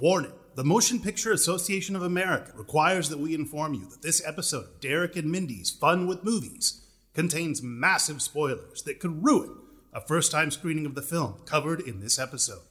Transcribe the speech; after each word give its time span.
Warning 0.00 0.32
The 0.54 0.64
Motion 0.64 0.98
Picture 0.98 1.30
Association 1.30 1.94
of 1.94 2.02
America 2.02 2.52
requires 2.54 3.10
that 3.10 3.18
we 3.18 3.34
inform 3.34 3.74
you 3.74 3.84
that 3.90 4.00
this 4.00 4.26
episode 4.26 4.64
of 4.64 4.80
Derek 4.80 5.14
and 5.14 5.30
Mindy's 5.30 5.68
Fun 5.68 6.06
with 6.06 6.24
Movies 6.24 6.80
contains 7.12 7.62
massive 7.62 8.22
spoilers 8.22 8.82
that 8.84 8.98
could 8.98 9.22
ruin 9.22 9.58
a 9.92 10.00
first 10.00 10.32
time 10.32 10.50
screening 10.50 10.86
of 10.86 10.94
the 10.94 11.02
film 11.02 11.42
covered 11.44 11.80
in 11.80 12.00
this 12.00 12.18
episode. 12.18 12.62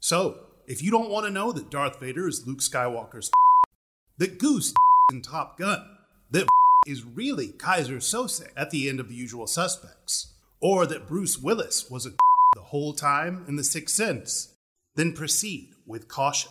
So, 0.00 0.40
if 0.66 0.82
you 0.82 0.90
don't 0.90 1.08
want 1.08 1.24
to 1.24 1.30
know 1.30 1.52
that 1.52 1.70
Darth 1.70 2.00
Vader 2.00 2.26
is 2.26 2.48
Luke 2.48 2.58
Skywalker's 2.58 3.30
that 4.18 4.40
Goose 4.40 4.74
in 5.12 5.22
Top 5.22 5.56
Gun, 5.56 5.86
that 6.32 6.48
is 6.88 7.04
really 7.04 7.50
Keyser 7.50 7.98
Söze 7.98 8.48
at 8.56 8.70
the 8.70 8.88
end 8.88 8.98
of 8.98 9.08
The 9.08 9.14
Usual 9.14 9.46
Suspects, 9.46 10.34
or 10.60 10.84
that 10.86 11.06
Bruce 11.06 11.38
Willis 11.38 11.88
was 11.88 12.06
a 12.06 12.10
the 12.56 12.62
whole 12.62 12.92
time 12.92 13.44
in 13.46 13.54
The 13.54 13.62
Sixth 13.62 13.94
Sense, 13.94 14.56
then 14.96 15.12
proceed 15.12 15.68
with 15.86 16.08
caution. 16.08 16.50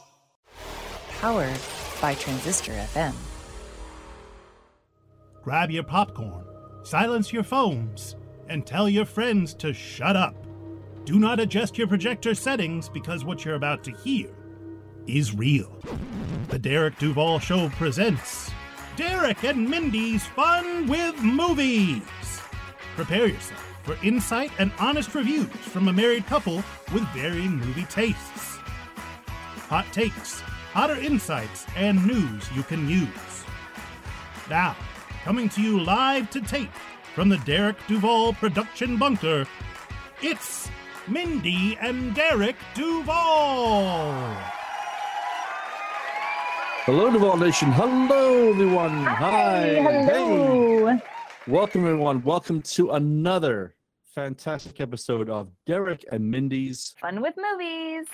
Powered 1.22 1.60
by 2.02 2.16
Transistor 2.16 2.72
FM. 2.72 3.14
Grab 5.44 5.70
your 5.70 5.84
popcorn, 5.84 6.44
silence 6.82 7.32
your 7.32 7.44
phones, 7.44 8.16
and 8.50 8.66
tell 8.66 8.90
your 8.90 9.06
friends 9.06 9.54
to 9.54 9.72
shut 9.72 10.16
up. 10.16 10.36
Do 11.06 11.20
not 11.20 11.40
adjust 11.40 11.78
your 11.78 11.86
projector 11.86 12.34
settings 12.34 12.90
because 12.90 13.24
what 13.24 13.46
you're 13.46 13.54
about 13.54 13.84
to 13.84 13.92
hear 13.92 14.32
is 15.06 15.36
real. 15.36 15.80
The 16.48 16.58
Derek 16.58 16.98
Duval 16.98 17.38
Show 17.38 17.70
presents 17.70 18.50
Derek 18.96 19.44
and 19.44 19.70
Mindy's 19.70 20.26
Fun 20.26 20.88
with 20.88 21.22
Movies. 21.22 22.02
Prepare 22.96 23.28
yourself 23.28 23.64
for 23.84 23.96
insight 24.04 24.50
and 24.58 24.72
honest 24.80 25.14
reviews 25.14 25.46
from 25.50 25.88
a 25.88 25.94
married 25.94 26.26
couple 26.26 26.64
with 26.92 27.04
varying 27.10 27.58
movie 27.58 27.86
tastes. 27.92 28.58
Hot 29.70 29.86
takes, 29.94 30.42
hotter 30.74 30.96
insights, 30.96 31.66
and 31.76 32.06
news 32.08 32.50
you 32.56 32.64
can 32.64 32.88
use. 32.88 33.44
Now, 34.50 34.76
coming 35.24 35.50
to 35.50 35.62
you 35.62 35.82
live 35.82 36.30
to 36.30 36.40
tape 36.40 36.72
from 37.14 37.28
the 37.28 37.38
Derek 37.40 37.76
Duval 37.88 38.32
production 38.34 38.96
bunker, 38.98 39.46
it's 40.22 40.70
Mindy 41.10 41.78
and 41.82 42.16
Derek 42.16 42.56
Duval. 42.74 44.34
Hello, 46.86 47.12
Duval 47.12 47.36
Nation. 47.36 47.70
Hello, 47.74 48.50
everyone. 48.52 49.04
Hi. 49.04 49.76
Hello. 49.76 50.88
Hey. 50.88 51.02
Welcome, 51.48 51.82
everyone. 51.82 52.24
Welcome 52.24 52.62
to 52.62 52.92
another 52.92 53.76
fantastic 54.16 54.80
episode 54.80 55.30
of 55.30 55.50
Derek 55.68 56.06
and 56.14 56.32
Mindy's. 56.32 56.96
Fun 57.02 57.22
with 57.22 57.36
movies. 57.36 58.08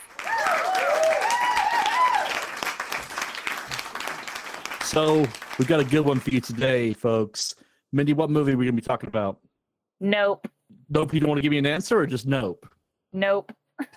So, 4.88 5.28
we've 5.60 5.68
got 5.68 5.82
a 5.82 5.84
good 5.84 6.06
one 6.06 6.18
for 6.18 6.30
you 6.30 6.40
today, 6.40 6.94
folks. 6.94 7.56
Mindy, 7.92 8.14
what 8.14 8.30
movie 8.30 8.54
are 8.54 8.58
we 8.58 8.64
going 8.64 8.76
to 8.78 8.82
be 8.82 8.88
talking 8.88 9.10
about? 9.10 9.38
Nope. 10.00 10.48
Nope, 10.90 11.14
you 11.14 11.20
don't 11.20 11.28
want 11.28 11.40
to 11.40 11.42
give 11.42 11.52
me 11.52 11.58
an 11.58 11.66
answer, 11.66 12.00
or 12.00 12.08
just 12.08 12.26
nope? 12.26 12.66
Nope. 13.12 13.52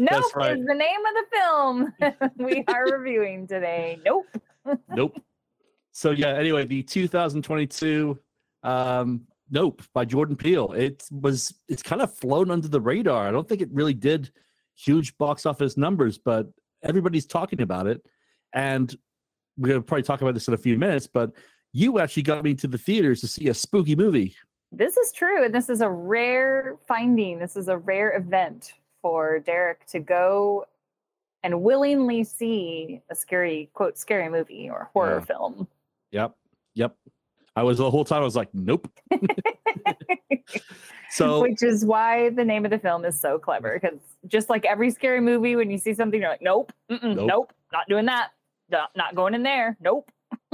Nope 0.00 0.34
right. 0.34 0.58
is 0.58 0.66
the 0.66 0.74
name 0.74 1.00
of 1.06 1.14
the 1.14 1.24
film 1.32 2.34
we 2.44 2.64
are 2.66 2.86
reviewing 2.86 3.46
today. 3.46 4.00
Nope. 4.04 4.26
nope. 4.88 5.22
So, 5.92 6.10
yeah, 6.10 6.30
anyway, 6.30 6.66
the 6.66 6.82
2022 6.82 8.18
um, 8.64 9.28
Nope 9.48 9.80
by 9.94 10.04
Jordan 10.04 10.34
Peele. 10.34 10.72
It 10.72 11.04
was, 11.12 11.54
it's 11.68 11.84
kind 11.84 12.02
of 12.02 12.12
flown 12.12 12.50
under 12.50 12.66
the 12.66 12.80
radar. 12.80 13.28
I 13.28 13.30
don't 13.30 13.48
think 13.48 13.60
it 13.60 13.68
really 13.72 13.94
did 13.94 14.32
huge 14.74 15.16
box 15.18 15.46
office 15.46 15.76
numbers, 15.76 16.18
but 16.18 16.48
everybody's 16.82 17.26
talking 17.26 17.62
about 17.62 17.86
it. 17.86 18.04
And 18.54 18.96
we're 19.58 19.68
going 19.68 19.80
to 19.80 19.86
probably 19.86 20.02
talk 20.02 20.22
about 20.22 20.34
this 20.34 20.48
in 20.48 20.54
a 20.54 20.58
few 20.58 20.78
minutes, 20.78 21.06
but 21.06 21.32
you 21.72 21.98
actually 21.98 22.22
got 22.22 22.42
me 22.44 22.54
to 22.54 22.66
the 22.66 22.78
theaters 22.78 23.20
to 23.20 23.26
see 23.28 23.48
a 23.48 23.54
spooky 23.54 23.94
movie. 23.96 24.34
This 24.72 24.96
is 24.96 25.12
true. 25.12 25.44
And 25.44 25.54
this 25.54 25.68
is 25.68 25.80
a 25.80 25.88
rare 25.88 26.76
finding. 26.88 27.38
This 27.38 27.56
is 27.56 27.68
a 27.68 27.76
rare 27.78 28.16
event 28.16 28.72
for 29.02 29.38
Derek 29.40 29.84
to 29.86 30.00
go 30.00 30.64
and 31.42 31.62
willingly 31.62 32.24
see 32.24 33.02
a 33.10 33.14
scary, 33.14 33.70
quote, 33.74 33.98
scary 33.98 34.28
movie 34.30 34.70
or 34.70 34.88
horror 34.92 35.18
Yeah. 35.18 35.24
film. 35.24 35.68
Yep. 36.12 36.36
Yep. 36.74 36.96
I 37.56 37.62
was 37.62 37.78
the 37.78 37.88
whole 37.90 38.04
time 38.04 38.22
I 38.22 38.24
was 38.24 38.34
like, 38.34 38.48
nope. 38.52 38.88
so 41.10 41.40
Which 41.42 41.62
is 41.62 41.84
why 41.84 42.30
the 42.30 42.44
name 42.44 42.64
of 42.64 42.70
the 42.72 42.78
film 42.78 43.04
is 43.04 43.18
so 43.18 43.38
clever. 43.38 43.78
Because 43.80 43.98
just 44.26 44.48
like 44.50 44.64
every 44.64 44.90
scary 44.90 45.20
movie, 45.20 45.54
when 45.54 45.70
you 45.70 45.78
see 45.78 45.94
something, 45.94 46.20
you're 46.20 46.30
like, 46.30 46.42
nope, 46.42 46.72
Nope. 46.88 47.00
nope, 47.02 47.52
not 47.72 47.84
doing 47.88 48.06
that. 48.06 48.30
Not, 48.70 48.90
not 48.96 49.14
going 49.14 49.34
in 49.34 49.42
there. 49.42 49.76
Nope. 49.80 50.10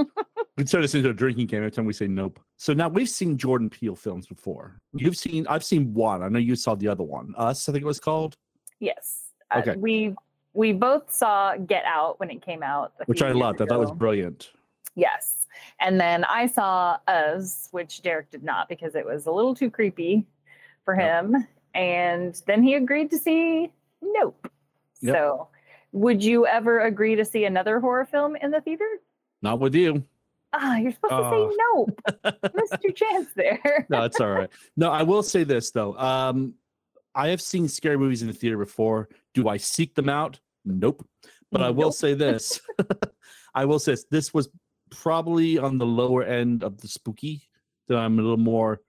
we 0.56 0.64
turn 0.64 0.82
this 0.82 0.94
into 0.94 1.10
a 1.10 1.14
drinking 1.14 1.46
game 1.46 1.58
every 1.58 1.70
time 1.70 1.86
we 1.86 1.92
say 1.92 2.06
nope. 2.06 2.38
So 2.56 2.72
now 2.72 2.88
we've 2.88 3.08
seen 3.08 3.38
Jordan 3.38 3.70
Peele 3.70 3.96
films 3.96 4.26
before. 4.26 4.80
You've 4.92 5.16
seen, 5.16 5.46
I've 5.48 5.64
seen 5.64 5.94
one. 5.94 6.22
I 6.22 6.28
know 6.28 6.38
you 6.38 6.56
saw 6.56 6.74
the 6.74 6.88
other 6.88 7.04
one. 7.04 7.32
Us, 7.36 7.68
I 7.68 7.72
think 7.72 7.82
it 7.82 7.86
was 7.86 8.00
called, 8.00 8.36
Yes. 8.78 9.30
Uh, 9.50 9.58
Okay. 9.58 9.76
we 9.76 10.14
we 10.52 10.72
both 10.72 11.12
saw 11.12 11.56
Get 11.56 11.84
Out 11.84 12.18
when 12.18 12.28
it 12.30 12.42
came 12.42 12.62
out, 12.62 12.92
which 13.06 13.22
I 13.22 13.30
loved. 13.30 13.62
I 13.62 13.66
thought 13.66 13.78
was 13.78 13.92
brilliant. 13.92 14.50
Yes. 14.96 15.46
And 15.80 16.00
then 16.00 16.24
I 16.24 16.46
saw 16.46 16.96
Us, 17.06 17.68
which 17.70 18.02
Derek 18.02 18.30
did 18.32 18.42
not 18.42 18.68
because 18.68 18.96
it 18.96 19.06
was 19.06 19.26
a 19.26 19.30
little 19.30 19.54
too 19.54 19.70
creepy 19.70 20.26
for 20.84 20.94
Yep. 20.98 21.24
him. 21.24 21.46
And 21.74 22.42
then 22.48 22.62
he 22.64 22.74
agreed 22.74 23.10
to 23.12 23.18
see 23.18 23.72
Nope. 24.02 24.48
Yep. 25.02 25.14
So, 25.14 25.48
would 25.92 26.22
you 26.22 26.46
ever 26.46 26.80
agree 26.80 27.16
to 27.16 27.24
see 27.24 27.44
another 27.44 27.80
horror 27.80 28.04
film 28.04 28.36
in 28.36 28.50
the 28.50 28.60
theater? 28.60 28.88
Not 29.42 29.60
with 29.60 29.74
you. 29.74 30.04
Ah, 30.52 30.76
you're 30.78 30.92
supposed 30.92 31.12
Oh. 31.14 31.48
to 31.48 31.52
say 31.52 31.56
Nope. 31.74 32.52
Missed 32.54 32.82
your 32.84 32.92
chance 32.92 33.28
there. 33.34 33.86
no, 33.88 34.02
it's 34.04 34.20
all 34.20 34.30
right. 34.30 34.50
No, 34.76 34.90
I 34.90 35.02
will 35.02 35.22
say 35.22 35.44
this 35.44 35.70
though. 35.70 35.96
Um, 35.96 36.54
I 37.14 37.28
have 37.28 37.40
seen 37.40 37.68
scary 37.68 37.96
movies 37.98 38.22
in 38.22 38.28
the 38.28 38.34
theater 38.34 38.58
before. 38.58 39.08
Do 39.34 39.48
I 39.48 39.56
seek 39.56 39.94
them 39.94 40.08
out? 40.08 40.38
Nope. 40.64 41.06
But 41.52 41.62
I 41.62 41.70
will 41.70 41.90
say 41.92 42.14
this. 42.14 42.60
I 43.54 43.64
will 43.64 43.78
say 43.80 43.92
this. 43.92 44.04
This 44.10 44.34
was 44.34 44.48
probably 44.90 45.58
on 45.58 45.78
the 45.78 45.86
lower 45.86 46.22
end 46.22 46.62
of 46.62 46.80
the 46.80 46.88
spooky 46.88 47.42
that 47.88 47.96
I'm 47.96 48.18
a 48.18 48.22
little 48.22 48.36
more 48.36 48.80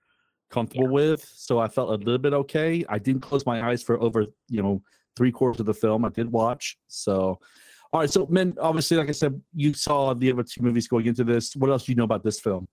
comfortable 0.52 0.88
with. 0.88 1.28
So 1.36 1.60
I 1.60 1.68
felt 1.68 1.90
a 1.90 1.96
little 1.96 2.18
bit 2.18 2.34
okay. 2.34 2.86
I 2.90 3.00
didn't 3.00 3.22
close 3.22 3.46
my 3.46 3.68
eyes 3.68 3.82
for 3.82 4.02
over, 4.02 4.28
you 4.50 4.62
know, 4.62 4.82
three 5.16 5.32
quarters 5.32 5.60
of 5.60 5.66
the 5.66 5.74
film. 5.74 6.06
I 6.06 6.10
did 6.10 6.32
watch. 6.32 6.78
So 6.88 7.40
all 7.94 8.00
right. 8.00 8.10
So 8.10 8.26
men, 8.30 8.56
obviously, 8.62 8.98
like 8.98 9.10
I 9.10 9.14
said, 9.14 9.42
you 9.54 9.74
saw 9.74 10.14
the 10.14 10.32
other 10.32 10.44
two 10.44 10.62
movies 10.62 10.88
going 10.88 11.08
into 11.08 11.24
this. 11.24 11.56
What 11.56 11.70
else 11.70 11.86
do 11.86 11.92
you 11.92 11.98
know 11.98 12.06
about 12.06 12.24
this 12.24 12.40
film? 12.40 12.68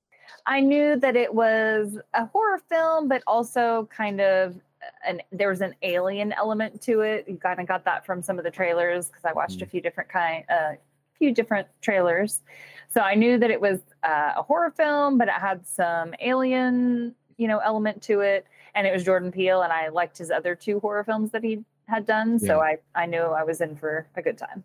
I 0.46 0.60
knew 0.60 0.96
that 0.96 1.16
it 1.16 1.32
was 1.32 1.98
a 2.14 2.26
horror 2.26 2.60
film, 2.68 3.08
but 3.08 3.22
also 3.26 3.88
kind 3.94 4.20
of 4.20 4.56
an 5.04 5.20
there 5.32 5.48
was 5.48 5.60
an 5.60 5.74
alien 5.82 6.32
element 6.32 6.80
to 6.82 7.00
it. 7.00 7.24
You 7.28 7.36
kind 7.36 7.58
of 7.58 7.66
got 7.66 7.84
that 7.84 8.06
from 8.06 8.22
some 8.22 8.38
of 8.38 8.44
the 8.44 8.50
trailers 8.50 9.08
because 9.08 9.24
I 9.24 9.32
watched 9.32 9.60
a 9.60 9.66
few 9.66 9.80
different 9.80 10.08
kind, 10.08 10.44
a 10.48 10.54
uh, 10.54 10.72
few 11.18 11.34
different 11.34 11.66
trailers. 11.80 12.42
So 12.88 13.00
I 13.00 13.14
knew 13.14 13.38
that 13.38 13.50
it 13.50 13.60
was 13.60 13.80
uh, 14.04 14.34
a 14.36 14.42
horror 14.42 14.70
film, 14.70 15.18
but 15.18 15.28
it 15.28 15.34
had 15.34 15.66
some 15.66 16.14
alien, 16.20 17.14
you 17.38 17.48
know, 17.48 17.58
element 17.60 18.02
to 18.02 18.20
it, 18.20 18.46
and 18.74 18.86
it 18.86 18.92
was 18.92 19.04
Jordan 19.04 19.32
Peele, 19.32 19.62
and 19.62 19.72
I 19.72 19.88
liked 19.88 20.18
his 20.18 20.30
other 20.30 20.54
two 20.54 20.80
horror 20.80 21.04
films 21.04 21.30
that 21.30 21.42
he 21.42 21.64
had 21.86 22.04
done. 22.04 22.38
So 22.38 22.60
I 22.60 22.76
I 22.94 23.06
knew 23.06 23.18
I 23.22 23.44
was 23.44 23.62
in 23.62 23.74
for 23.76 24.06
a 24.16 24.20
good 24.22 24.36
time. 24.36 24.62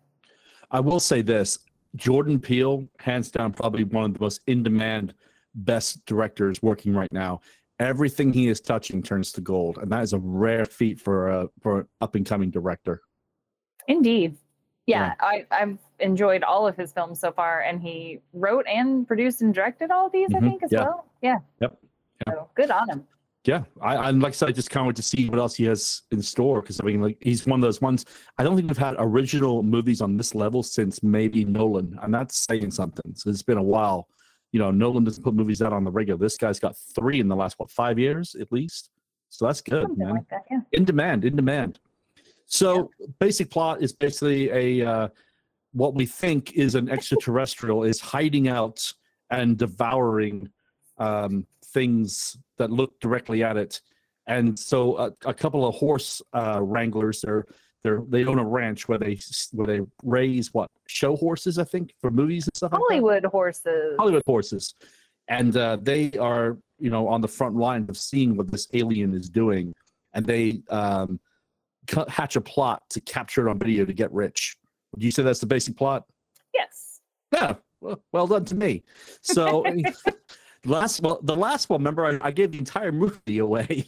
I 0.70 0.80
will 0.80 1.00
say 1.00 1.22
this 1.22 1.60
Jordan 1.96 2.38
Peele, 2.38 2.86
hands 2.98 3.30
down, 3.30 3.52
probably 3.52 3.84
one 3.84 4.04
of 4.06 4.14
the 4.14 4.20
most 4.20 4.42
in 4.46 4.62
demand, 4.62 5.14
best 5.54 6.04
directors 6.04 6.60
working 6.62 6.92
right 6.94 7.12
now. 7.12 7.40
Everything 7.80 8.32
he 8.32 8.48
is 8.48 8.60
touching 8.60 9.02
turns 9.02 9.32
to 9.32 9.40
gold, 9.40 9.78
and 9.78 9.90
that 9.90 10.02
is 10.02 10.12
a 10.12 10.18
rare 10.18 10.66
feat 10.66 11.00
for 11.00 11.28
a 11.28 11.48
for 11.62 11.80
an 11.80 11.88
up 12.00 12.14
and 12.16 12.26
coming 12.26 12.50
director. 12.50 13.00
Indeed. 13.88 14.36
Yeah. 14.86 15.06
Yeah, 15.06 15.14
I, 15.20 15.46
I've 15.50 15.78
enjoyed 15.98 16.42
all 16.42 16.66
of 16.66 16.76
his 16.76 16.92
films 16.92 17.18
so 17.18 17.32
far, 17.32 17.62
and 17.62 17.80
he 17.80 18.20
wrote 18.34 18.66
and 18.66 19.06
produced 19.08 19.40
and 19.40 19.54
directed 19.54 19.90
all 19.90 20.06
of 20.06 20.12
these, 20.12 20.28
I 20.34 20.40
Mhm, 20.40 20.50
think, 20.50 20.62
as 20.62 20.72
yeah. 20.72 20.80
well. 20.82 21.06
Yeah. 21.22 21.38
Yep, 21.60 21.78
yeah. 22.26 22.32
So 22.34 22.50
good 22.54 22.70
on 22.70 22.88
him. 22.88 23.06
Yeah, 23.44 23.64
I, 23.82 23.96
I 23.96 24.10
like 24.10 24.30
I 24.30 24.34
said, 24.34 24.48
I 24.48 24.52
just 24.52 24.70
can't 24.70 24.86
wait 24.86 24.96
to 24.96 25.02
see 25.02 25.28
what 25.28 25.38
else 25.38 25.54
he 25.54 25.64
has 25.64 26.02
in 26.10 26.22
store 26.22 26.62
because 26.62 26.80
I 26.80 26.84
mean, 26.84 27.02
like 27.02 27.18
he's 27.20 27.46
one 27.46 27.60
of 27.60 27.62
those 27.62 27.82
ones. 27.82 28.06
I 28.38 28.42
don't 28.42 28.56
think 28.56 28.68
we've 28.68 28.78
had 28.78 28.94
original 28.98 29.62
movies 29.62 30.00
on 30.00 30.16
this 30.16 30.34
level 30.34 30.62
since 30.62 31.02
maybe 31.02 31.44
Nolan, 31.44 31.98
and 32.02 32.14
that's 32.14 32.38
saying 32.38 32.70
something. 32.70 33.14
So 33.14 33.28
it's 33.28 33.42
been 33.42 33.58
a 33.58 33.62
while. 33.62 34.08
You 34.52 34.60
know, 34.60 34.70
Nolan 34.70 35.04
doesn't 35.04 35.22
put 35.22 35.34
movies 35.34 35.60
out 35.60 35.72
on 35.74 35.84
the 35.84 35.90
regular. 35.90 36.18
This 36.18 36.38
guy's 36.38 36.58
got 36.58 36.76
three 36.94 37.20
in 37.20 37.28
the 37.28 37.36
last 37.36 37.58
what 37.58 37.70
five 37.70 37.98
years 37.98 38.34
at 38.34 38.50
least. 38.50 38.90
So 39.28 39.46
that's 39.46 39.60
good, 39.60 39.82
Something 39.82 40.04
man. 40.04 40.14
like 40.14 40.28
that. 40.30 40.42
Yeah. 40.50 40.60
in 40.72 40.84
demand 40.84 41.24
in 41.24 41.36
demand 41.36 41.80
so 42.46 42.90
basic 43.18 43.50
plot 43.50 43.82
is 43.82 43.92
basically 43.92 44.50
a 44.50 44.86
uh, 44.88 45.08
what 45.72 45.94
we 45.94 46.06
think 46.06 46.52
is 46.52 46.74
an 46.74 46.88
extraterrestrial 46.88 47.84
is 47.84 48.00
hiding 48.00 48.48
out 48.48 48.92
and 49.30 49.56
devouring 49.58 50.48
um, 50.98 51.46
things 51.74 52.38
that 52.56 52.70
look 52.70 52.98
directly 53.00 53.42
at 53.42 53.56
it 53.58 53.80
and 54.26 54.58
so 54.58 54.96
a, 54.98 55.12
a 55.26 55.34
couple 55.34 55.66
of 55.66 55.74
horse 55.74 56.22
uh, 56.32 56.60
wranglers 56.62 57.24
are 57.24 57.46
They're 57.82 58.02
they 58.08 58.24
own 58.24 58.38
a 58.38 58.44
ranch 58.44 58.88
where 58.88 58.98
they 58.98 59.18
where 59.52 59.66
they 59.66 59.80
raise 60.02 60.54
what 60.54 60.70
show 60.88 61.16
horses, 61.16 61.58
I 61.58 61.64
think, 61.64 61.94
for 62.00 62.10
movies 62.10 62.46
and 62.46 62.56
stuff. 62.56 62.72
like 62.72 62.80
that? 62.80 62.86
Hollywood 62.88 63.24
horses. 63.26 63.96
Hollywood 63.98 64.22
horses, 64.26 64.74
and 65.28 65.56
uh, 65.56 65.76
they 65.82 66.12
are 66.12 66.56
you 66.78 66.90
know 66.90 67.08
on 67.08 67.20
the 67.20 67.28
front 67.28 67.56
line 67.56 67.86
of 67.88 67.96
seeing 67.98 68.36
what 68.36 68.50
this 68.50 68.68
alien 68.72 69.14
is 69.14 69.28
doing, 69.28 69.74
and 70.14 70.24
they 70.24 70.62
um, 70.70 71.20
hatch 72.08 72.36
a 72.36 72.40
plot 72.40 72.82
to 72.90 73.00
capture 73.02 73.46
it 73.46 73.50
on 73.50 73.58
video 73.58 73.84
to 73.84 73.92
get 73.92 74.10
rich. 74.12 74.56
Do 74.98 75.04
you 75.04 75.12
say 75.12 75.22
that's 75.22 75.40
the 75.40 75.46
basic 75.46 75.76
plot? 75.76 76.04
Yes. 76.54 77.00
Yeah, 77.32 77.56
well, 77.82 78.02
well 78.12 78.26
done 78.26 78.46
to 78.46 78.54
me. 78.54 78.84
So 79.20 79.64
last 80.64 81.00
well, 81.02 81.20
the 81.22 81.36
last 81.36 81.68
one, 81.68 81.80
remember 81.80 82.06
I, 82.06 82.28
I 82.28 82.30
gave 82.30 82.52
the 82.52 82.58
entire 82.58 82.92
movie 82.92 83.38
away. 83.38 83.86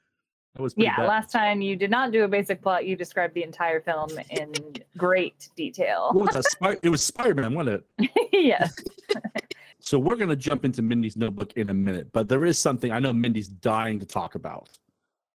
that 0.54 0.62
was 0.62 0.74
Yeah. 0.76 0.96
bad. 0.96 1.06
Last 1.08 1.30
time 1.32 1.60
you 1.60 1.76
did 1.76 1.90
not 1.90 2.12
do 2.12 2.24
a 2.24 2.28
basic 2.28 2.62
plot. 2.62 2.86
You 2.86 2.96
described 2.96 3.34
the 3.34 3.42
entire 3.42 3.80
film 3.80 4.10
in 4.30 4.52
great 4.96 5.48
detail. 5.56 6.10
What 6.12 6.34
was 6.34 6.56
it 6.82 6.88
was 6.88 7.02
Spider 7.02 7.34
Man, 7.34 7.54
wasn't 7.54 7.84
it? 7.98 8.10
yes. 8.32 8.74
So 9.80 9.98
we're 9.98 10.16
gonna 10.16 10.36
jump 10.36 10.66
into 10.66 10.82
Mindy's 10.82 11.16
notebook 11.16 11.52
in 11.54 11.70
a 11.70 11.74
minute, 11.74 12.12
but 12.12 12.28
there 12.28 12.44
is 12.44 12.58
something 12.58 12.92
I 12.92 12.98
know 12.98 13.10
Mindy's 13.12 13.48
dying 13.48 13.98
to 14.00 14.04
talk 14.04 14.34
about. 14.34 14.68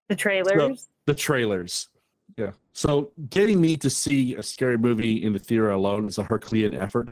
The 0.08 0.14
trailers. 0.14 0.88
the 1.06 1.14
trailers. 1.14 1.88
Yeah. 2.36 2.52
So 2.72 3.10
getting 3.30 3.60
me 3.60 3.76
to 3.78 3.90
see 3.90 4.36
a 4.36 4.42
scary 4.44 4.78
movie 4.78 5.24
in 5.24 5.32
the 5.32 5.40
theater 5.40 5.70
alone 5.70 6.06
is 6.06 6.18
a 6.18 6.22
Herculean 6.22 6.74
effort. 6.74 7.08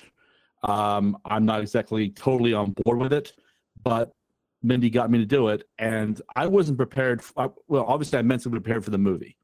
Um, 0.62 1.18
I'm 1.24 1.44
not 1.44 1.62
exactly 1.62 2.10
totally 2.10 2.52
on 2.54 2.76
board 2.84 2.98
with 2.98 3.12
it, 3.12 3.32
but 3.84 4.12
Mindy 4.62 4.90
got 4.90 5.10
me 5.10 5.18
to 5.18 5.26
do 5.26 5.48
it, 5.48 5.64
and 5.78 6.20
I 6.36 6.46
wasn't 6.46 6.78
prepared. 6.78 7.20
f- 7.20 7.32
I- 7.36 7.50
well, 7.68 7.84
obviously, 7.86 8.18
I 8.18 8.22
mentally 8.22 8.52
prepared 8.52 8.84
for 8.84 8.90
the 8.90 8.98
movie, 8.98 9.36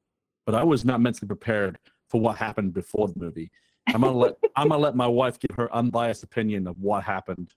but 0.47 0.55
I 0.55 0.63
was 0.63 0.85
not 0.85 1.01
mentally 1.01 1.27
prepared 1.27 1.79
for 2.09 2.21
what 2.21 2.37
happened 2.37 2.73
before 2.73 3.09
the 3.09 3.19
movie. 3.19 3.51
I'm 3.89 4.03
gonna 4.03 4.17
let 4.17 4.35
I'm 4.55 4.69
gonna 4.69 4.83
let 4.83 4.95
my 4.97 5.07
wife 5.07 5.39
give 5.39 5.57
her 5.57 5.75
unbiased 5.75 6.23
opinion 6.23 6.67
of 6.67 6.79
what 6.79 7.05
happened 7.05 7.53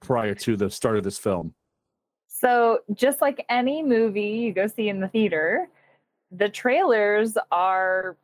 prior 0.00 0.34
to 0.34 0.56
the 0.56 0.70
start 0.70 0.96
of 0.96 1.04
this 1.04 1.18
film. 1.18 1.54
So, 2.28 2.80
just 2.94 3.20
like 3.20 3.44
any 3.48 3.82
movie 3.82 4.22
you 4.22 4.52
go 4.52 4.66
see 4.66 4.88
in 4.88 5.00
the 5.00 5.08
theater, 5.08 5.68
the 6.30 6.48
trailers 6.48 7.36
are 7.50 8.16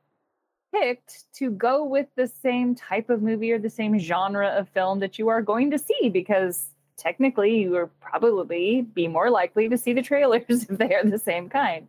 picked 0.75 1.25
to 1.35 1.51
go 1.51 1.85
with 1.85 2.07
the 2.17 2.27
same 2.27 2.75
type 2.75 3.11
of 3.11 3.23
movie 3.23 3.53
or 3.53 3.59
the 3.59 3.71
same 3.71 3.99
genre 3.99 4.49
of 4.49 4.69
film 4.71 4.99
that 5.01 5.19
you 5.19 5.29
are 5.29 5.43
going 5.43 5.71
to 5.71 5.79
see 5.79 6.09
because 6.09 6.71
technically 7.03 7.61
you 7.61 7.71
would 7.73 8.01
probably 8.01 8.83
be 8.83 9.09
more 9.09 9.31
likely 9.31 9.69
to 9.69 9.77
see 9.77 9.93
the 9.93 10.03
trailers 10.03 10.43
if 10.49 10.79
they 10.79 10.95
are 10.95 11.05
the 11.05 11.19
same 11.19 11.49
kind. 11.49 11.89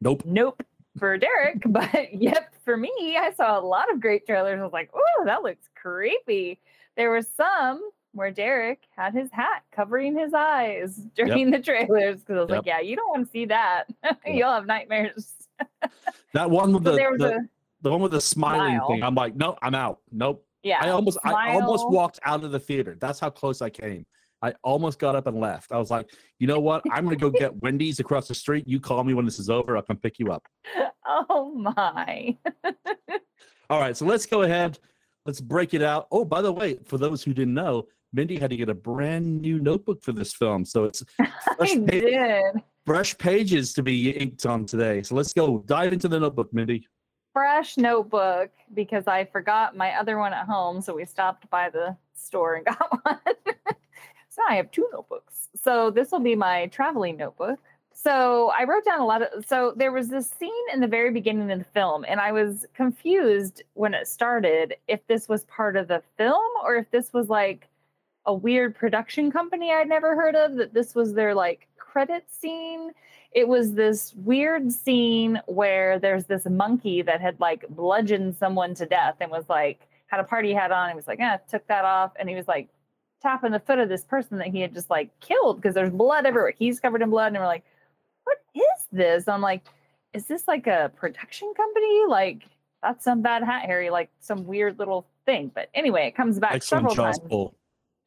Nope. 0.00 0.22
Nope 0.24 0.62
for 0.98 1.16
Derek, 1.16 1.62
but 1.66 2.14
yep, 2.14 2.54
for 2.64 2.76
me, 2.76 3.16
I 3.18 3.32
saw 3.36 3.58
a 3.58 3.62
lot 3.62 3.90
of 3.92 4.00
great 4.00 4.26
trailers. 4.26 4.58
I 4.58 4.62
was 4.62 4.72
like, 4.72 4.90
oh, 4.94 5.24
that 5.24 5.42
looks 5.42 5.68
creepy. 5.74 6.60
There 6.96 7.10
were 7.10 7.22
some 7.22 7.90
where 8.12 8.30
Derek 8.30 8.80
had 8.96 9.14
his 9.14 9.30
hat 9.30 9.62
covering 9.70 10.18
his 10.18 10.34
eyes 10.34 10.96
during 11.14 11.50
the 11.50 11.60
trailers 11.60 12.20
because 12.20 12.36
I 12.36 12.40
was 12.40 12.50
like, 12.50 12.66
yeah, 12.66 12.80
you 12.80 12.96
don't 12.96 13.08
want 13.08 13.26
to 13.26 13.30
see 13.30 13.44
that. 13.46 13.84
You'll 14.26 14.50
have 14.50 14.66
nightmares. 14.66 15.32
That 16.34 16.50
one 16.50 16.72
with 16.72 16.84
So 16.84 16.92
the, 16.92 17.16
the, 17.18 17.36
a 17.36 17.38
the 17.82 17.90
one 17.90 18.00
with 18.00 18.12
the 18.12 18.20
smiling 18.20 18.76
smile. 18.76 18.88
thing. 18.88 19.02
I'm 19.02 19.14
like, 19.14 19.36
no, 19.36 19.56
I'm 19.62 19.74
out. 19.74 20.00
Nope. 20.10 20.44
yeah. 20.62 20.78
I 20.80 20.90
almost 20.90 21.18
I 21.24 21.54
almost 21.54 21.88
walked 21.88 22.18
out 22.24 22.44
of 22.44 22.50
the 22.50 22.60
theater. 22.60 22.96
That's 22.98 23.20
how 23.20 23.30
close 23.30 23.62
I 23.62 23.70
came. 23.70 24.04
I 24.42 24.54
almost 24.62 24.98
got 24.98 25.16
up 25.16 25.26
and 25.26 25.40
left. 25.40 25.72
I 25.72 25.78
was 25.78 25.90
like, 25.90 26.10
you 26.38 26.46
know 26.46 26.60
what? 26.60 26.82
I'm 26.92 27.04
gonna 27.04 27.16
go 27.16 27.30
get 27.30 27.56
Wendy's 27.56 28.00
across 28.00 28.28
the 28.28 28.34
street. 28.34 28.66
You 28.68 28.80
call 28.80 29.02
me 29.04 29.14
when 29.14 29.24
this 29.24 29.38
is 29.38 29.50
over. 29.50 29.76
I'll 29.76 29.82
come 29.82 29.96
pick 29.96 30.18
you 30.18 30.32
up. 30.32 30.46
Oh 31.10 31.54
my. 31.54 32.36
All 33.70 33.80
right, 33.80 33.96
so 33.96 34.04
let's 34.04 34.26
go 34.26 34.42
ahead. 34.42 34.78
Let's 35.24 35.40
break 35.40 35.72
it 35.72 35.82
out. 35.82 36.06
Oh, 36.10 36.24
by 36.24 36.42
the 36.42 36.52
way, 36.52 36.78
for 36.84 36.98
those 36.98 37.22
who 37.22 37.32
didn't 37.32 37.54
know, 37.54 37.86
Mindy 38.12 38.38
had 38.38 38.50
to 38.50 38.56
get 38.56 38.68
a 38.68 38.74
brand 38.74 39.40
new 39.40 39.58
notebook 39.58 40.02
for 40.02 40.12
this 40.12 40.34
film. 40.34 40.64
So 40.64 40.84
it's 40.84 41.02
fresh, 41.56 41.76
I 41.76 42.52
pa- 42.52 42.60
fresh 42.86 43.16
pages 43.18 43.72
to 43.74 43.82
be 43.82 44.10
inked 44.10 44.46
on 44.46 44.64
today. 44.64 45.02
So 45.02 45.14
let's 45.14 45.32
go 45.32 45.58
dive 45.66 45.92
into 45.92 46.08
the 46.08 46.20
notebook, 46.20 46.52
Mindy. 46.52 46.86
Fresh 47.32 47.76
notebook 47.76 48.50
because 48.74 49.06
I 49.06 49.24
forgot 49.26 49.76
my 49.76 49.94
other 49.98 50.18
one 50.18 50.32
at 50.32 50.46
home. 50.46 50.80
So 50.80 50.94
we 50.94 51.04
stopped 51.04 51.48
by 51.50 51.70
the 51.70 51.96
store 52.14 52.56
and 52.56 52.64
got 52.64 52.98
one. 53.04 53.18
I 54.48 54.56
have 54.56 54.70
two 54.70 54.88
notebooks. 54.92 55.48
So 55.62 55.90
this 55.90 56.10
will 56.10 56.20
be 56.20 56.36
my 56.36 56.66
traveling 56.66 57.16
notebook. 57.16 57.58
So 57.92 58.52
I 58.56 58.64
wrote 58.64 58.84
down 58.84 59.00
a 59.00 59.06
lot 59.06 59.22
of. 59.22 59.44
So 59.44 59.72
there 59.76 59.90
was 59.90 60.08
this 60.08 60.30
scene 60.30 60.52
in 60.72 60.80
the 60.80 60.86
very 60.86 61.10
beginning 61.10 61.50
of 61.50 61.58
the 61.58 61.64
film, 61.64 62.04
and 62.06 62.20
I 62.20 62.30
was 62.30 62.64
confused 62.74 63.62
when 63.74 63.92
it 63.92 64.06
started 64.06 64.76
if 64.86 65.04
this 65.08 65.28
was 65.28 65.44
part 65.44 65.76
of 65.76 65.88
the 65.88 66.02
film 66.16 66.48
or 66.64 66.76
if 66.76 66.90
this 66.90 67.12
was 67.12 67.28
like 67.28 67.66
a 68.26 68.32
weird 68.32 68.76
production 68.76 69.32
company 69.32 69.72
I'd 69.72 69.88
never 69.88 70.14
heard 70.14 70.36
of, 70.36 70.56
that 70.56 70.74
this 70.74 70.94
was 70.94 71.14
their 71.14 71.34
like 71.34 71.66
credit 71.76 72.24
scene. 72.30 72.92
It 73.32 73.48
was 73.48 73.74
this 73.74 74.14
weird 74.14 74.70
scene 74.70 75.40
where 75.46 75.98
there's 75.98 76.26
this 76.26 76.46
monkey 76.46 77.02
that 77.02 77.20
had 77.20 77.40
like 77.40 77.66
bludgeoned 77.68 78.36
someone 78.36 78.74
to 78.74 78.86
death 78.86 79.16
and 79.20 79.30
was 79.30 79.48
like, 79.48 79.88
had 80.06 80.20
a 80.20 80.24
party 80.24 80.52
hat 80.52 80.72
on. 80.72 80.88
He 80.90 80.94
was 80.94 81.06
like, 81.06 81.18
yeah, 81.18 81.38
took 81.50 81.66
that 81.66 81.84
off. 81.84 82.12
And 82.18 82.28
he 82.28 82.34
was 82.34 82.48
like 82.48 82.68
tapping 83.22 83.52
the 83.52 83.60
foot 83.60 83.78
of 83.78 83.88
this 83.88 84.04
person 84.04 84.38
that 84.38 84.48
he 84.48 84.60
had 84.60 84.74
just 84.74 84.90
like 84.90 85.10
killed 85.20 85.60
because 85.60 85.74
there's 85.74 85.90
blood 85.90 86.26
everywhere. 86.26 86.54
He's 86.56 86.80
covered 86.80 87.02
in 87.02 87.10
blood. 87.10 87.28
And 87.28 87.38
we're 87.38 87.46
like, 87.46 87.64
what 88.24 88.38
is 88.54 88.86
this? 88.92 89.28
I'm 89.28 89.40
like, 89.40 89.62
is 90.12 90.26
this 90.26 90.46
like 90.48 90.66
a 90.66 90.90
production 90.96 91.52
company? 91.56 92.04
Like, 92.08 92.42
that's 92.82 93.04
some 93.04 93.22
bad 93.22 93.42
hat, 93.42 93.66
Harry, 93.66 93.90
like 93.90 94.10
some 94.20 94.46
weird 94.46 94.78
little 94.78 95.06
thing. 95.26 95.50
But 95.54 95.68
anyway, 95.74 96.06
it 96.06 96.14
comes 96.14 96.38
back 96.38 96.54
Excellent 96.54 96.90
several 96.90 97.06
times. 97.06 97.18
pull. 97.28 97.54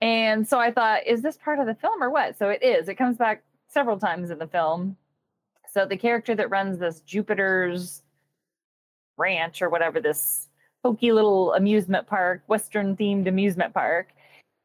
And 0.01 0.47
so 0.47 0.59
I 0.59 0.71
thought, 0.71 1.05
is 1.05 1.21
this 1.21 1.37
part 1.37 1.59
of 1.59 1.67
the 1.67 1.75
film 1.75 2.01
or 2.01 2.09
what? 2.09 2.37
So 2.37 2.49
it 2.49 2.63
is. 2.63 2.87
It 2.87 2.95
comes 2.95 3.17
back 3.17 3.43
several 3.67 3.99
times 3.99 4.31
in 4.31 4.39
the 4.39 4.47
film. 4.47 4.97
So 5.71 5.85
the 5.85 5.97
character 5.97 6.35
that 6.35 6.49
runs 6.49 6.79
this 6.79 7.01
Jupiter's 7.01 8.01
ranch 9.17 9.61
or 9.61 9.69
whatever, 9.69 10.01
this 10.01 10.49
hokey 10.83 11.11
little 11.11 11.53
amusement 11.53 12.07
park, 12.07 12.41
Western 12.47 12.97
themed 12.97 13.27
amusement 13.27 13.73
park, 13.73 14.07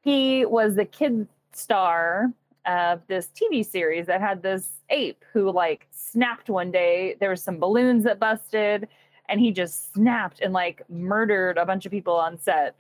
he 0.07 0.45
was 0.45 0.77
the 0.77 0.85
kid 0.85 1.27
star 1.53 2.33
of 2.65 3.01
this 3.09 3.29
TV 3.35 3.67
series 3.67 4.07
that 4.07 4.21
had 4.21 4.41
this 4.41 4.69
ape 4.89 5.25
who 5.33 5.51
like 5.51 5.89
snapped 5.91 6.49
one 6.49 6.71
day. 6.71 7.17
There 7.19 7.31
was 7.31 7.43
some 7.43 7.59
balloons 7.59 8.05
that 8.05 8.21
busted 8.21 8.87
and 9.29 9.41
he 9.41 9.51
just 9.51 9.93
snapped 9.93 10.41
and 10.41 10.53
like 10.53 10.89
murdered 10.89 11.59
a 11.59 11.67
bunch 11.67 11.87
of 11.87 11.91
people 11.91 12.15
on 12.15 12.39
set 12.39 12.77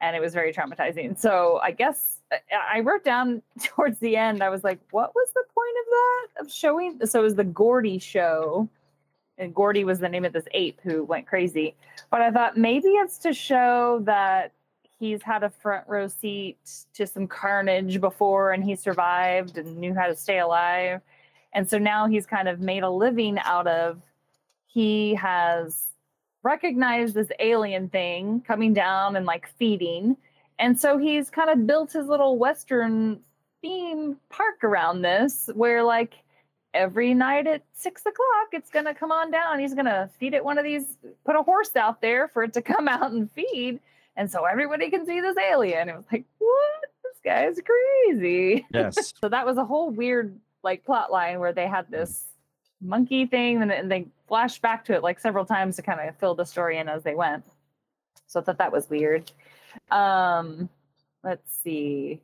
and 0.00 0.16
it 0.16 0.20
was 0.20 0.32
very 0.32 0.54
traumatizing. 0.54 1.18
So 1.18 1.60
I 1.62 1.72
guess 1.72 2.20
I- 2.50 2.80
wrote 2.80 3.04
down 3.04 3.42
towards 3.62 3.98
the 3.98 4.16
end, 4.16 4.42
I 4.42 4.48
was 4.48 4.64
like, 4.64 4.78
what 4.90 5.14
was 5.14 5.28
the 5.34 5.44
point 5.54 5.76
of 5.80 5.90
that? 5.90 6.46
Of 6.46 6.50
showing 6.50 7.06
so 7.06 7.20
it 7.20 7.24
was 7.24 7.34
the 7.34 7.44
Gordy 7.44 7.98
show. 7.98 8.70
And 9.36 9.54
Gordy 9.54 9.84
was 9.84 9.98
the 9.98 10.08
name 10.08 10.24
of 10.24 10.32
this 10.32 10.46
ape 10.52 10.80
who 10.82 11.04
went 11.04 11.26
crazy. 11.26 11.74
But 12.10 12.22
I 12.22 12.30
thought 12.30 12.56
maybe 12.56 12.88
it's 12.88 13.18
to 13.18 13.34
show 13.34 14.00
that 14.04 14.52
he's 15.00 15.22
had 15.22 15.42
a 15.42 15.50
front 15.50 15.88
row 15.88 16.06
seat 16.06 16.58
to 16.92 17.06
some 17.06 17.26
carnage 17.26 18.00
before 18.00 18.52
and 18.52 18.62
he 18.62 18.76
survived 18.76 19.56
and 19.56 19.78
knew 19.78 19.94
how 19.94 20.06
to 20.06 20.14
stay 20.14 20.38
alive. 20.38 21.00
And 21.54 21.68
so 21.68 21.78
now 21.78 22.06
he's 22.06 22.26
kind 22.26 22.46
of 22.46 22.60
made 22.60 22.82
a 22.82 22.90
living 22.90 23.38
out 23.38 23.66
of 23.66 24.00
he 24.66 25.14
has 25.14 25.88
recognized 26.42 27.14
this 27.14 27.32
alien 27.40 27.88
thing 27.88 28.42
coming 28.46 28.72
down 28.74 29.16
and 29.16 29.26
like 29.26 29.48
feeding. 29.58 30.16
And 30.58 30.78
so 30.78 30.98
he's 30.98 31.30
kind 31.30 31.50
of 31.50 31.66
built 31.66 31.92
his 31.92 32.06
little 32.06 32.38
Western 32.38 33.20
theme 33.62 34.16
park 34.28 34.62
around 34.62 35.02
this 35.02 35.48
where 35.54 35.82
like 35.82 36.14
every 36.72 37.14
night 37.14 37.46
at 37.46 37.62
six 37.72 38.02
o'clock 38.02 38.48
it's 38.52 38.70
gonna 38.70 38.94
come 38.94 39.10
on 39.10 39.30
down. 39.30 39.58
He's 39.58 39.74
gonna 39.74 40.10
feed 40.18 40.34
it 40.34 40.44
one 40.44 40.58
of 40.58 40.64
these, 40.64 40.98
put 41.24 41.36
a 41.36 41.42
horse 41.42 41.74
out 41.74 42.02
there 42.02 42.28
for 42.28 42.44
it 42.44 42.52
to 42.52 42.62
come 42.74 42.86
out 42.86 43.12
and 43.12 43.30
feed. 43.32 43.80
And 44.16 44.30
so 44.30 44.44
everybody 44.44 44.90
can 44.90 45.06
see 45.06 45.20
this 45.20 45.36
alien. 45.36 45.88
It 45.88 45.96
was 45.96 46.04
like, 46.12 46.24
what? 46.38 46.80
This 47.02 47.20
guy's 47.24 47.58
crazy. 47.64 48.66
Yes. 48.72 49.12
So 49.20 49.28
that 49.28 49.46
was 49.46 49.56
a 49.56 49.64
whole 49.64 49.90
weird 49.90 50.38
like 50.62 50.84
plot 50.84 51.10
line 51.10 51.40
where 51.40 51.52
they 51.52 51.66
had 51.66 51.90
this 51.90 52.26
monkey 52.80 53.26
thing 53.26 53.62
and, 53.62 53.70
and 53.70 53.90
they 53.90 54.06
flashed 54.28 54.62
back 54.62 54.84
to 54.86 54.94
it 54.94 55.02
like 55.02 55.20
several 55.20 55.44
times 55.44 55.76
to 55.76 55.82
kind 55.82 56.00
of 56.00 56.16
fill 56.16 56.34
the 56.34 56.44
story 56.44 56.78
in 56.78 56.88
as 56.88 57.02
they 57.02 57.14
went. 57.14 57.44
So 58.26 58.40
I 58.40 58.42
thought 58.42 58.58
that 58.58 58.72
was 58.72 58.88
weird. 58.88 59.30
Um, 59.90 60.68
let's 61.24 61.52
see. 61.62 62.20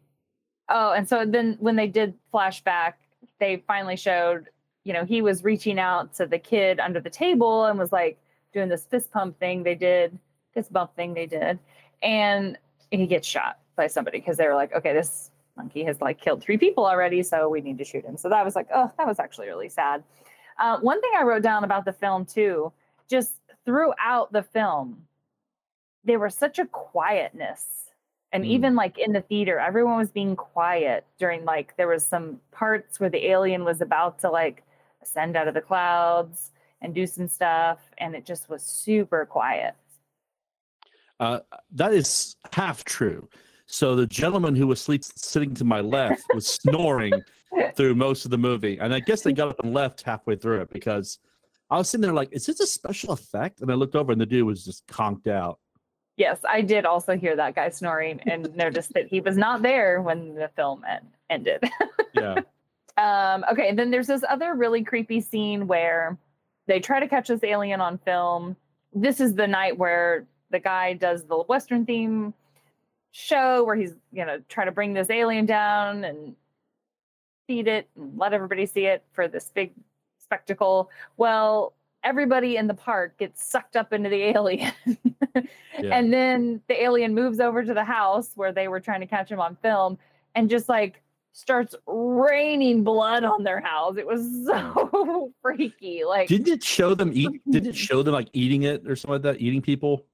Oh, 0.68 0.92
and 0.92 1.08
so 1.08 1.24
then 1.24 1.56
when 1.60 1.76
they 1.76 1.86
did 1.86 2.14
flashback, 2.32 2.94
they 3.38 3.62
finally 3.66 3.96
showed, 3.96 4.48
you 4.84 4.92
know, 4.92 5.04
he 5.04 5.22
was 5.22 5.44
reaching 5.44 5.78
out 5.78 6.14
to 6.14 6.26
the 6.26 6.38
kid 6.38 6.80
under 6.80 7.00
the 7.00 7.10
table 7.10 7.66
and 7.66 7.78
was 7.78 7.92
like 7.92 8.18
doing 8.52 8.68
this 8.68 8.84
fist 8.84 9.10
pump 9.10 9.38
thing 9.38 9.62
they 9.62 9.74
did, 9.74 10.18
fist 10.56 10.72
bump 10.72 10.96
thing 10.96 11.12
they 11.12 11.26
did. 11.26 11.58
And 12.02 12.56
he 12.90 13.06
gets 13.06 13.28
shot 13.28 13.58
by 13.76 13.86
somebody 13.86 14.18
because 14.18 14.38
they 14.38 14.46
were 14.48 14.54
like, 14.54 14.72
okay, 14.74 14.94
this 14.94 15.30
monkey 15.56 15.84
has 15.84 16.00
like 16.00 16.18
killed 16.20 16.42
three 16.42 16.56
people 16.56 16.86
already, 16.86 17.22
so 17.22 17.48
we 17.48 17.60
need 17.60 17.78
to 17.78 17.84
shoot 17.84 18.04
him. 18.04 18.16
So 18.16 18.28
that 18.30 18.44
was 18.44 18.56
like, 18.56 18.68
oh, 18.74 18.90
that 18.96 19.06
was 19.06 19.18
actually 19.18 19.48
really 19.48 19.68
sad. 19.68 20.02
Uh, 20.58 20.78
one 20.80 21.00
thing 21.02 21.10
I 21.18 21.22
wrote 21.24 21.42
down 21.42 21.64
about 21.64 21.84
the 21.84 21.92
film 21.92 22.24
too, 22.24 22.72
just 23.08 23.32
throughout 23.66 24.32
the 24.32 24.42
film, 24.42 25.02
there 26.04 26.18
was 26.18 26.34
such 26.34 26.58
a 26.58 26.64
quietness. 26.66 27.64
And 28.32 28.44
Mm. 28.44 28.48
even 28.48 28.74
like 28.74 28.98
in 28.98 29.12
the 29.12 29.20
theater, 29.20 29.58
everyone 29.58 29.98
was 29.98 30.10
being 30.10 30.36
quiet 30.36 31.04
during 31.18 31.44
like 31.44 31.76
there 31.76 31.88
was 31.88 32.04
some 32.04 32.40
parts 32.50 32.98
where 32.98 33.10
the 33.10 33.26
alien 33.26 33.64
was 33.64 33.80
about 33.80 34.18
to 34.20 34.30
like 34.30 34.62
ascend 35.02 35.36
out 35.36 35.48
of 35.48 35.54
the 35.54 35.60
clouds 35.60 36.52
and 36.82 36.94
do 36.94 37.06
some 37.06 37.28
stuff, 37.28 37.78
and 37.98 38.14
it 38.14 38.24
just 38.26 38.48
was 38.48 38.62
super 38.62 39.24
quiet. 39.26 39.74
Uh, 41.20 41.40
that 41.72 41.92
is 41.92 42.36
half 42.52 42.84
true. 42.84 43.28
So 43.66 43.96
the 43.96 44.06
gentleman 44.06 44.54
who 44.54 44.66
was 44.66 44.80
sleep, 44.80 45.02
sitting 45.04 45.54
to 45.54 45.64
my 45.64 45.80
left 45.80 46.22
was 46.34 46.46
snoring 46.62 47.12
through 47.74 47.94
most 47.94 48.24
of 48.24 48.30
the 48.30 48.38
movie, 48.38 48.78
and 48.78 48.94
I 48.94 49.00
guess 49.00 49.22
they 49.22 49.32
got 49.32 49.48
up 49.48 49.60
and 49.60 49.72
left 49.72 50.02
halfway 50.02 50.36
through 50.36 50.60
it 50.62 50.70
because 50.70 51.18
I 51.70 51.78
was 51.78 51.88
sitting 51.90 52.02
there 52.02 52.12
like, 52.12 52.28
"Is 52.32 52.46
this 52.46 52.60
a 52.60 52.66
special 52.66 53.12
effect?" 53.12 53.60
And 53.60 53.70
I 53.70 53.74
looked 53.74 53.96
over, 53.96 54.12
and 54.12 54.20
the 54.20 54.26
dude 54.26 54.44
was 54.46 54.64
just 54.64 54.86
conked 54.86 55.26
out. 55.26 55.58
Yes, 56.16 56.38
I 56.48 56.60
did 56.62 56.86
also 56.86 57.16
hear 57.16 57.36
that 57.36 57.54
guy 57.54 57.68
snoring 57.70 58.20
and 58.26 58.54
noticed 58.56 58.92
that 58.94 59.06
he 59.06 59.20
was 59.20 59.36
not 59.36 59.62
there 59.62 60.00
when 60.00 60.34
the 60.34 60.48
film 60.56 60.82
en- 60.88 61.08
ended. 61.28 61.62
Yeah, 62.14 62.40
Um, 62.96 63.44
okay, 63.52 63.68
and 63.68 63.78
then 63.78 63.90
there's 63.90 64.06
this 64.06 64.24
other 64.26 64.54
really 64.54 64.82
creepy 64.82 65.20
scene 65.20 65.66
where 65.66 66.16
they 66.66 66.80
try 66.80 66.98
to 66.98 67.06
catch 67.06 67.28
this 67.28 67.44
alien 67.44 67.82
on 67.82 67.98
film. 67.98 68.56
This 68.94 69.20
is 69.20 69.34
the 69.34 69.46
night 69.46 69.76
where 69.76 70.26
the 70.50 70.58
guy 70.58 70.92
does 70.92 71.24
the 71.24 71.36
Western 71.36 71.84
theme 71.84 72.34
show 73.12 73.64
where 73.64 73.76
he's 73.76 73.94
gonna 74.14 74.40
try 74.48 74.64
to 74.64 74.72
bring 74.72 74.92
this 74.92 75.10
alien 75.10 75.46
down 75.46 76.04
and 76.04 76.34
feed 77.46 77.68
it 77.68 77.88
and 77.96 78.18
let 78.18 78.32
everybody 78.32 78.66
see 78.66 78.86
it 78.86 79.02
for 79.12 79.28
this 79.28 79.50
big 79.54 79.72
spectacle. 80.18 80.90
Well, 81.16 81.72
everybody 82.04 82.56
in 82.56 82.66
the 82.66 82.74
park 82.74 83.16
gets 83.18 83.44
sucked 83.44 83.76
up 83.76 83.92
into 83.92 84.08
the 84.08 84.22
alien. 84.36 84.72
Yeah. 85.34 85.90
And 85.92 86.12
then 86.12 86.60
the 86.68 86.82
alien 86.82 87.14
moves 87.14 87.40
over 87.40 87.64
to 87.64 87.74
the 87.74 87.84
house 87.84 88.30
where 88.34 88.52
they 88.52 88.68
were 88.68 88.80
trying 88.80 89.00
to 89.00 89.06
catch 89.06 89.30
him 89.30 89.40
on 89.40 89.56
film 89.56 89.98
and 90.34 90.48
just 90.48 90.68
like 90.68 91.02
starts 91.32 91.74
raining 91.86 92.82
blood 92.82 93.22
on 93.24 93.42
their 93.42 93.60
house. 93.60 93.96
It 93.98 94.06
was 94.06 94.46
so 94.46 95.32
freaky. 95.42 96.02
Like, 96.04 96.28
didn't 96.28 96.48
it 96.48 96.64
show 96.64 96.94
them 96.94 97.10
eat? 97.12 97.42
Did 97.50 97.66
it 97.66 97.76
show 97.88 98.02
them 98.02 98.14
like 98.14 98.28
eating 98.32 98.62
it 98.62 98.86
or 98.86 98.96
something 98.96 99.14
like 99.14 99.22
that? 99.22 99.40
Eating 99.40 99.60
people? 99.60 100.06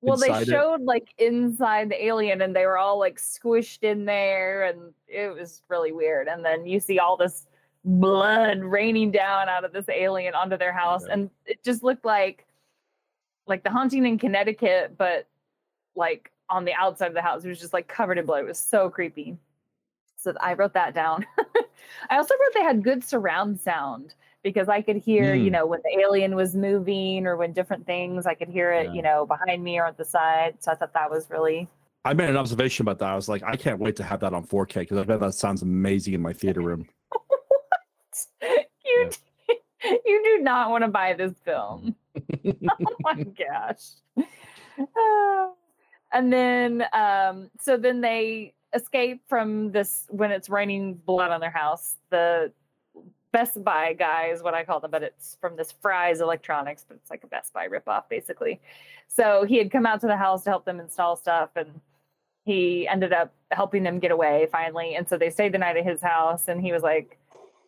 Well, 0.00 0.16
they 0.16 0.28
inside 0.28 0.42
it? 0.42 0.48
showed 0.48 0.82
like 0.82 1.08
inside 1.18 1.90
the 1.90 2.04
alien 2.04 2.40
and 2.42 2.54
they 2.54 2.66
were 2.66 2.78
all 2.78 2.98
like 2.98 3.20
squished 3.20 3.82
in 3.82 4.04
there 4.04 4.64
and 4.64 4.94
it 5.06 5.34
was 5.34 5.62
really 5.68 5.92
weird. 5.92 6.28
And 6.28 6.44
then 6.44 6.66
you 6.66 6.80
see 6.80 6.98
all 6.98 7.16
this 7.16 7.46
blood 7.84 8.60
raining 8.60 9.10
down 9.10 9.48
out 9.48 9.64
of 9.64 9.72
this 9.72 9.88
alien 9.88 10.34
onto 10.34 10.56
their 10.56 10.72
house. 10.72 11.04
Yeah. 11.06 11.14
And 11.14 11.30
it 11.46 11.62
just 11.62 11.82
looked 11.82 12.04
like 12.04 12.46
like 13.46 13.64
the 13.64 13.70
haunting 13.70 14.06
in 14.06 14.18
Connecticut, 14.18 14.96
but 14.96 15.26
like 15.96 16.30
on 16.48 16.64
the 16.64 16.74
outside 16.74 17.08
of 17.08 17.14
the 17.14 17.22
house. 17.22 17.44
It 17.44 17.48
was 17.48 17.60
just 17.60 17.72
like 17.72 17.88
covered 17.88 18.18
in 18.18 18.26
blood. 18.26 18.40
It 18.40 18.48
was 18.48 18.58
so 18.58 18.90
creepy. 18.90 19.36
So 20.16 20.34
I 20.40 20.54
wrote 20.54 20.74
that 20.74 20.94
down. 20.94 21.26
I 22.10 22.16
also 22.16 22.34
wrote 22.34 22.54
they 22.54 22.62
had 22.62 22.84
good 22.84 23.02
surround 23.02 23.60
sound 23.60 24.14
because 24.42 24.68
I 24.68 24.80
could 24.82 24.96
hear, 24.96 25.34
you 25.34 25.46
Hmm. 25.46 25.52
know, 25.52 25.66
when 25.66 25.80
the 25.84 26.00
alien 26.00 26.34
was 26.34 26.54
moving 26.54 27.26
or 27.26 27.36
when 27.36 27.52
different 27.52 27.86
things, 27.86 28.26
I 28.26 28.34
could 28.34 28.48
hear 28.48 28.72
it, 28.72 28.86
Yeah. 28.86 28.92
you 28.92 29.02
know, 29.02 29.26
behind 29.26 29.62
me 29.62 29.78
or 29.78 29.86
at 29.86 29.96
the 29.96 30.04
side. 30.04 30.54
So 30.62 30.72
I 30.72 30.74
thought 30.74 30.92
that 30.94 31.10
was 31.10 31.28
really 31.30 31.68
I 32.02 32.14
made 32.14 32.30
an 32.30 32.36
observation 32.38 32.82
about 32.84 32.98
that. 33.00 33.10
I 33.10 33.14
was 33.14 33.28
like, 33.28 33.42
I 33.42 33.56
can't 33.56 33.78
wait 33.78 33.94
to 33.96 34.02
have 34.02 34.20
that 34.20 34.32
on 34.32 34.42
4K 34.44 34.80
because 34.80 34.96
I 34.96 35.02
bet 35.02 35.20
that 35.20 35.34
sounds 35.34 35.60
amazing 35.60 36.14
in 36.14 36.22
my 36.22 36.32
theater 36.32 36.62
room. 36.62 36.88
what? 37.10 38.26
you. 38.84 39.10
You 39.82 40.22
do 40.22 40.42
not 40.42 40.70
want 40.70 40.84
to 40.84 40.88
buy 40.88 41.14
this 41.14 41.32
film. 41.42 41.94
oh 42.46 42.96
my 43.00 43.22
gosh. 43.22 43.82
Ah. 44.96 45.50
and 46.12 46.30
then, 46.32 46.84
um, 46.92 47.50
so 47.60 47.78
then 47.78 48.02
they 48.02 48.52
escape 48.74 49.22
from 49.26 49.72
this 49.72 50.04
when 50.10 50.32
it's 50.32 50.48
raining 50.50 50.94
blood 50.94 51.30
on 51.30 51.40
their 51.40 51.50
house. 51.50 51.96
The 52.10 52.52
Best 53.32 53.62
Buy 53.62 53.92
guy 53.92 54.26
is 54.26 54.42
what 54.42 54.54
I 54.54 54.64
call 54.64 54.80
them, 54.80 54.90
but 54.90 55.02
it's 55.02 55.36
from 55.40 55.56
this 55.56 55.72
Fry's 55.72 56.20
Electronics, 56.20 56.84
but 56.86 56.96
it's 56.96 57.10
like 57.10 57.22
a 57.24 57.28
Best 57.28 57.52
Buy 57.52 57.68
ripoff, 57.68 58.08
basically. 58.08 58.60
So 59.08 59.44
he 59.44 59.58
had 59.58 59.70
come 59.70 59.86
out 59.86 60.00
to 60.00 60.06
the 60.06 60.16
house 60.16 60.44
to 60.44 60.50
help 60.50 60.64
them 60.64 60.80
install 60.80 61.16
stuff, 61.16 61.50
and 61.56 61.80
he 62.44 62.88
ended 62.88 63.12
up 63.12 63.32
helping 63.50 63.82
them 63.82 63.98
get 63.98 64.10
away 64.10 64.48
finally. 64.50 64.94
And 64.96 65.08
so 65.08 65.16
they 65.16 65.30
stayed 65.30 65.52
the 65.52 65.58
night 65.58 65.76
at 65.76 65.84
his 65.84 66.00
house, 66.00 66.48
and 66.48 66.60
he 66.60 66.72
was 66.72 66.82
like, 66.82 67.18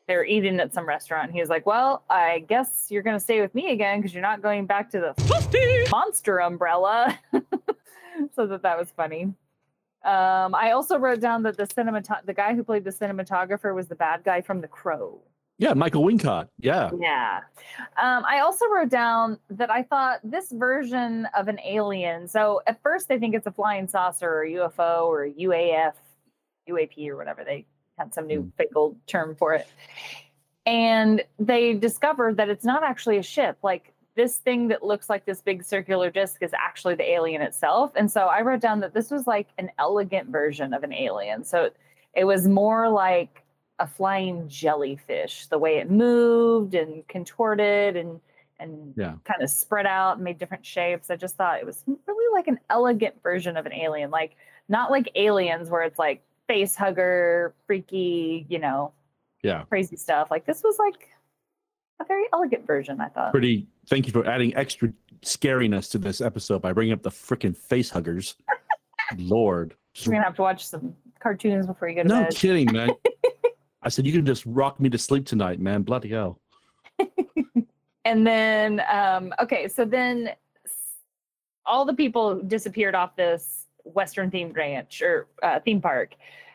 they 0.06 0.16
were 0.16 0.24
eating 0.24 0.58
at 0.60 0.74
some 0.74 0.86
restaurant. 0.86 1.32
He 1.32 1.40
was 1.40 1.48
like, 1.48 1.64
Well, 1.66 2.02
I 2.10 2.40
guess 2.48 2.88
you're 2.90 3.02
going 3.02 3.16
to 3.16 3.20
stay 3.20 3.40
with 3.40 3.54
me 3.54 3.70
again 3.72 4.00
because 4.00 4.12
you're 4.12 4.22
not 4.22 4.42
going 4.42 4.66
back 4.66 4.90
to 4.90 5.00
the 5.00 5.88
monster 5.90 6.40
umbrella. 6.40 7.18
so 8.34 8.46
that 8.46 8.62
that 8.62 8.78
was 8.78 8.90
funny. 8.90 9.32
Um, 10.04 10.54
I 10.54 10.72
also 10.72 10.98
wrote 10.98 11.20
down 11.20 11.44
that 11.44 11.56
the 11.56 11.64
cinemat 11.64 12.26
the 12.26 12.34
guy 12.34 12.54
who 12.54 12.64
played 12.64 12.84
the 12.84 12.90
cinematographer 12.90 13.74
was 13.74 13.86
the 13.86 13.94
bad 13.94 14.24
guy 14.24 14.40
from 14.40 14.60
The 14.60 14.68
Crow. 14.68 15.20
Yeah, 15.62 15.74
Michael 15.74 16.02
Wincott. 16.02 16.48
Yeah. 16.58 16.90
Yeah. 16.98 17.38
Um, 17.96 18.24
I 18.24 18.40
also 18.40 18.66
wrote 18.66 18.88
down 18.88 19.38
that 19.48 19.70
I 19.70 19.84
thought 19.84 20.18
this 20.24 20.50
version 20.50 21.28
of 21.36 21.46
an 21.46 21.60
alien. 21.60 22.26
So 22.26 22.62
at 22.66 22.82
first 22.82 23.06
they 23.06 23.16
think 23.16 23.36
it's 23.36 23.46
a 23.46 23.52
flying 23.52 23.86
saucer 23.86 24.28
or 24.28 24.44
UFO 24.44 25.06
or 25.06 25.28
UAF, 25.28 25.92
UAP 26.68 27.08
or 27.08 27.16
whatever. 27.16 27.44
They 27.44 27.64
had 27.96 28.12
some 28.12 28.26
new 28.26 28.50
fake 28.58 28.74
old 28.74 28.96
term 29.06 29.36
for 29.36 29.54
it. 29.54 29.68
And 30.66 31.22
they 31.38 31.74
discovered 31.74 32.38
that 32.38 32.48
it's 32.48 32.64
not 32.64 32.82
actually 32.82 33.18
a 33.18 33.22
ship. 33.22 33.56
Like 33.62 33.92
this 34.16 34.38
thing 34.38 34.66
that 34.66 34.82
looks 34.82 35.08
like 35.08 35.24
this 35.26 35.42
big 35.42 35.62
circular 35.62 36.10
disc 36.10 36.42
is 36.42 36.50
actually 36.54 36.96
the 36.96 37.08
alien 37.08 37.40
itself. 37.40 37.92
And 37.94 38.10
so 38.10 38.22
I 38.22 38.40
wrote 38.42 38.60
down 38.60 38.80
that 38.80 38.94
this 38.94 39.12
was 39.12 39.28
like 39.28 39.46
an 39.58 39.70
elegant 39.78 40.28
version 40.28 40.74
of 40.74 40.82
an 40.82 40.92
alien. 40.92 41.44
So 41.44 41.70
it 42.16 42.24
was 42.24 42.48
more 42.48 42.88
like 42.88 43.41
a 43.78 43.86
flying 43.86 44.48
jellyfish, 44.48 45.46
the 45.46 45.58
way 45.58 45.78
it 45.78 45.90
moved 45.90 46.74
and 46.74 47.06
contorted 47.08 47.96
and 47.96 48.20
and 48.60 48.94
Yeah. 48.96 49.14
kind 49.24 49.42
of 49.42 49.50
spread 49.50 49.86
out 49.86 50.16
and 50.16 50.24
made 50.24 50.38
different 50.38 50.64
shapes. 50.64 51.10
I 51.10 51.16
just 51.16 51.34
thought 51.36 51.58
it 51.58 51.66
was 51.66 51.82
really 52.06 52.32
like 52.32 52.46
an 52.46 52.60
elegant 52.70 53.20
version 53.20 53.56
of 53.56 53.66
an 53.66 53.72
alien, 53.72 54.10
like 54.12 54.36
not 54.68 54.90
like 54.92 55.10
aliens 55.16 55.68
where 55.68 55.82
it's 55.82 55.98
like 55.98 56.22
face 56.46 56.76
hugger, 56.76 57.54
freaky, 57.66 58.46
you 58.48 58.60
know, 58.60 58.92
Yeah. 59.42 59.64
crazy 59.64 59.96
stuff. 59.96 60.30
Like 60.30 60.44
this 60.46 60.62
was 60.62 60.78
like 60.78 61.08
a 61.98 62.04
very 62.04 62.26
elegant 62.32 62.64
version, 62.64 63.00
I 63.00 63.08
thought. 63.08 63.32
Pretty. 63.32 63.66
Thank 63.88 64.06
you 64.06 64.12
for 64.12 64.24
adding 64.28 64.54
extra 64.54 64.92
scariness 65.22 65.90
to 65.90 65.98
this 65.98 66.20
episode 66.20 66.62
by 66.62 66.72
bringing 66.72 66.92
up 66.92 67.02
the 67.02 67.10
freaking 67.10 67.56
face 67.56 67.90
huggers. 67.90 68.36
Lord. 69.18 69.74
You're 69.94 70.12
gonna 70.12 70.24
have 70.24 70.36
to 70.36 70.42
watch 70.42 70.64
some 70.66 70.94
cartoons 71.18 71.66
before 71.66 71.88
you 71.88 71.96
go 71.96 72.02
to 72.04 72.08
No 72.08 72.22
bed. 72.24 72.34
kidding, 72.36 72.72
man. 72.72 72.90
I 73.82 73.88
said 73.88 74.06
you 74.06 74.12
can 74.12 74.24
just 74.24 74.44
rock 74.46 74.78
me 74.80 74.88
to 74.90 74.98
sleep 74.98 75.26
tonight, 75.26 75.60
man. 75.60 75.82
Bloody 75.82 76.10
hell. 76.10 76.40
And 78.04 78.26
then, 78.26 78.82
um, 78.92 79.32
okay, 79.40 79.68
so 79.68 79.84
then 79.84 80.30
all 81.64 81.84
the 81.84 81.94
people 81.94 82.40
disappeared 82.40 82.94
off 82.94 83.14
this 83.16 83.66
Western 83.84 84.30
themed 84.30 84.56
ranch 84.56 85.02
or 85.02 85.28
uh, 85.42 85.60
theme 85.60 85.80
park. 85.80 86.14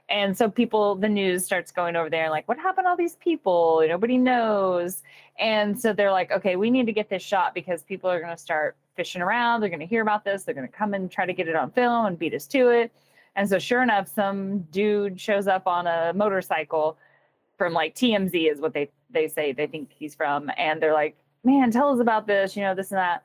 And 0.10 0.38
so 0.38 0.50
people, 0.50 0.96
the 0.96 1.10
news 1.10 1.46
starts 1.46 1.72
going 1.72 1.96
over 1.96 2.10
there 2.10 2.30
like, 2.30 2.48
what 2.48 2.58
happened 2.58 2.86
to 2.86 2.90
all 2.90 2.98
these 2.98 3.16
people? 3.16 3.84
Nobody 3.88 4.18
knows. 4.18 5.04
And 5.40 5.80
so 5.80 5.94
they're 5.94 6.12
like, 6.12 6.32
okay, 6.32 6.56
we 6.56 6.70
need 6.70 6.86
to 6.86 6.94
get 6.94 7.10
this 7.10 7.24
shot 7.24 7.54
because 7.54 7.84
people 7.84 8.10
are 8.10 8.20
going 8.20 8.36
to 8.36 8.42
start 8.42 8.78
fishing 8.96 9.22
around. 9.22 9.62
They're 9.62 9.70
going 9.70 9.82
to 9.82 9.86
hear 9.86 10.02
about 10.02 10.24
this. 10.24 10.44
They're 10.44 10.56
going 10.56 10.68
to 10.68 10.74
come 10.74 10.94
and 10.94 11.12
try 11.12 11.26
to 11.26 11.34
get 11.34 11.48
it 11.48 11.56
on 11.56 11.72
film 11.72 12.06
and 12.06 12.18
beat 12.20 12.34
us 12.34 12.48
to 12.48 12.70
it. 12.70 12.92
And 13.36 13.48
so, 13.48 13.60
sure 13.60 13.84
enough, 13.84 14.08
some 14.08 14.62
dude 14.72 15.20
shows 15.20 15.48
up 15.48 15.68
on 15.68 15.86
a 15.88 16.12
motorcycle 16.14 16.98
from 17.58 17.74
like 17.74 17.96
TMZ 17.96 18.52
is 18.52 18.60
what 18.62 18.74
they 18.74 18.90
they 19.10 19.28
say 19.28 19.52
they 19.54 19.68
think 19.68 19.92
he's 19.92 20.16
from, 20.16 20.52
and 20.58 20.82
they're 20.82 20.94
like, 20.94 21.18
"Man, 21.44 21.72
tell 21.72 21.94
us 21.94 22.00
about 22.00 22.28
this," 22.28 22.56
you 22.56 22.64
know, 22.64 22.76
this 22.76 22.92
and 22.92 23.00
that. 23.00 23.24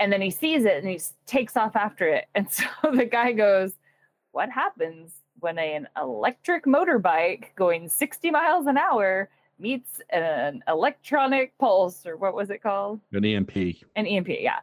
And 0.00 0.12
then 0.12 0.20
he 0.20 0.30
sees 0.30 0.64
it 0.64 0.76
and 0.76 0.88
he 0.88 1.00
takes 1.26 1.56
off 1.56 1.74
after 1.74 2.08
it. 2.08 2.26
And 2.34 2.50
so 2.50 2.64
the 2.92 3.04
guy 3.04 3.32
goes, 3.32 3.72
"What 4.32 4.50
happens 4.50 5.12
when 5.40 5.58
an 5.58 5.88
electric 5.96 6.64
motorbike 6.66 7.54
going 7.56 7.88
60 7.88 8.30
miles 8.30 8.66
an 8.66 8.76
hour 8.78 9.28
meets 9.60 10.00
an 10.10 10.62
electronic 10.68 11.56
pulse, 11.58 12.06
or 12.06 12.16
what 12.16 12.34
was 12.34 12.50
it 12.50 12.62
called?" 12.62 13.00
An 13.12 13.24
EMP. 13.24 13.56
an 13.96 14.06
EMP, 14.06 14.28
yeah. 14.40 14.60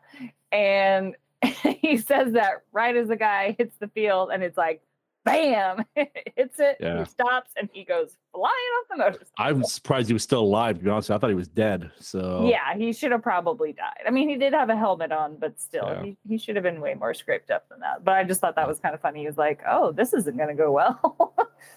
And 0.51 1.15
he 1.81 1.97
says 1.97 2.33
that 2.33 2.63
right 2.71 2.95
as 2.95 3.09
the 3.09 3.15
guy 3.17 3.55
hits 3.57 3.75
the 3.77 3.87
field, 3.89 4.29
and 4.33 4.41
it's 4.43 4.57
like, 4.57 4.81
bam, 5.25 5.83
hits 5.95 6.59
it. 6.59 6.77
Yeah. 6.79 6.99
He 6.99 7.05
stops 7.05 7.51
and 7.57 7.67
he 7.73 7.83
goes 7.83 8.15
flying 8.31 8.53
off 8.53 8.87
the 8.89 8.97
motorcycle. 8.97 9.27
I'm 9.37 9.63
surprised 9.65 10.07
he 10.07 10.13
was 10.13 10.23
still 10.23 10.41
alive, 10.41 10.77
to 10.77 10.83
be 10.83 10.89
honest. 10.89 11.11
I 11.11 11.17
thought 11.17 11.29
he 11.29 11.35
was 11.35 11.49
dead. 11.49 11.91
So 11.99 12.47
Yeah, 12.47 12.75
he 12.77 12.93
should 12.93 13.11
have 13.11 13.21
probably 13.23 13.73
died. 13.73 14.03
I 14.07 14.11
mean, 14.11 14.29
he 14.29 14.37
did 14.37 14.53
have 14.53 14.69
a 14.69 14.77
helmet 14.77 15.11
on, 15.11 15.35
but 15.35 15.59
still, 15.59 15.87
Yeah. 15.89 16.03
he, 16.03 16.17
he 16.27 16.37
should 16.37 16.55
have 16.55 16.63
been 16.63 16.79
way 16.79 16.93
more 16.93 17.13
scraped 17.13 17.51
up 17.51 17.67
than 17.67 17.81
that. 17.81 18.05
But 18.05 18.13
I 18.13 18.23
just 18.23 18.39
thought 18.39 18.55
that 18.55 18.67
was 18.67 18.79
kind 18.79 18.95
of 18.95 19.01
funny. 19.01 19.19
He 19.21 19.25
was 19.25 19.37
like, 19.37 19.61
oh, 19.67 19.91
this 19.91 20.13
isn't 20.13 20.37
going 20.37 20.49
to 20.49 20.55
go 20.55 20.71
well. 20.71 21.33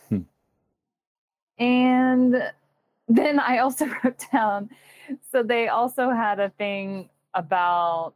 Hmm. 0.09 0.21
And 1.59 2.37
then 3.09 3.41
I 3.41 3.59
also 3.59 3.87
wrote 4.05 4.23
down 4.31 4.71
so 5.33 5.43
they 5.43 5.69
also 5.69 6.11
had 6.11 6.39
a 6.39 6.51
thing 6.51 7.09
about 7.35 8.15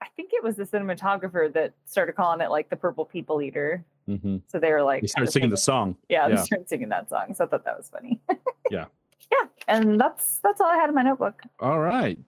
I 0.00 0.06
think 0.16 0.30
it 0.32 0.42
was 0.42 0.56
the 0.56 0.64
cinematographer 0.64 1.52
that 1.54 1.72
started 1.86 2.14
calling 2.14 2.40
it 2.40 2.50
like 2.50 2.68
the 2.68 2.76
Purple 2.76 3.04
People 3.04 3.40
Eater. 3.40 3.84
Hmm 4.06 4.36
So 4.48 4.58
they 4.58 4.70
were 4.72 4.82
like, 4.82 5.00
They 5.02 5.06
started 5.06 5.30
singing 5.32 5.50
the 5.50 5.56
song. 5.56 5.96
Yeah, 6.08 6.28
they 6.28 6.36
started 6.36 6.68
singing 6.68 6.88
that 6.90 7.08
song. 7.08 7.34
So 7.34 7.44
I 7.44 7.48
thought 7.48 7.64
that 7.64 7.76
was 7.76 7.88
funny. 7.88 8.20
Yeah. 8.70 8.86
Yeah, 9.32 9.48
and 9.68 10.00
that's 10.00 10.38
that's 10.38 10.60
all 10.60 10.66
I 10.68 10.76
had 10.76 10.88
in 10.88 10.94
my 10.94 11.02
notebook. 11.02 11.42
All 11.60 11.78
right. 11.80 12.18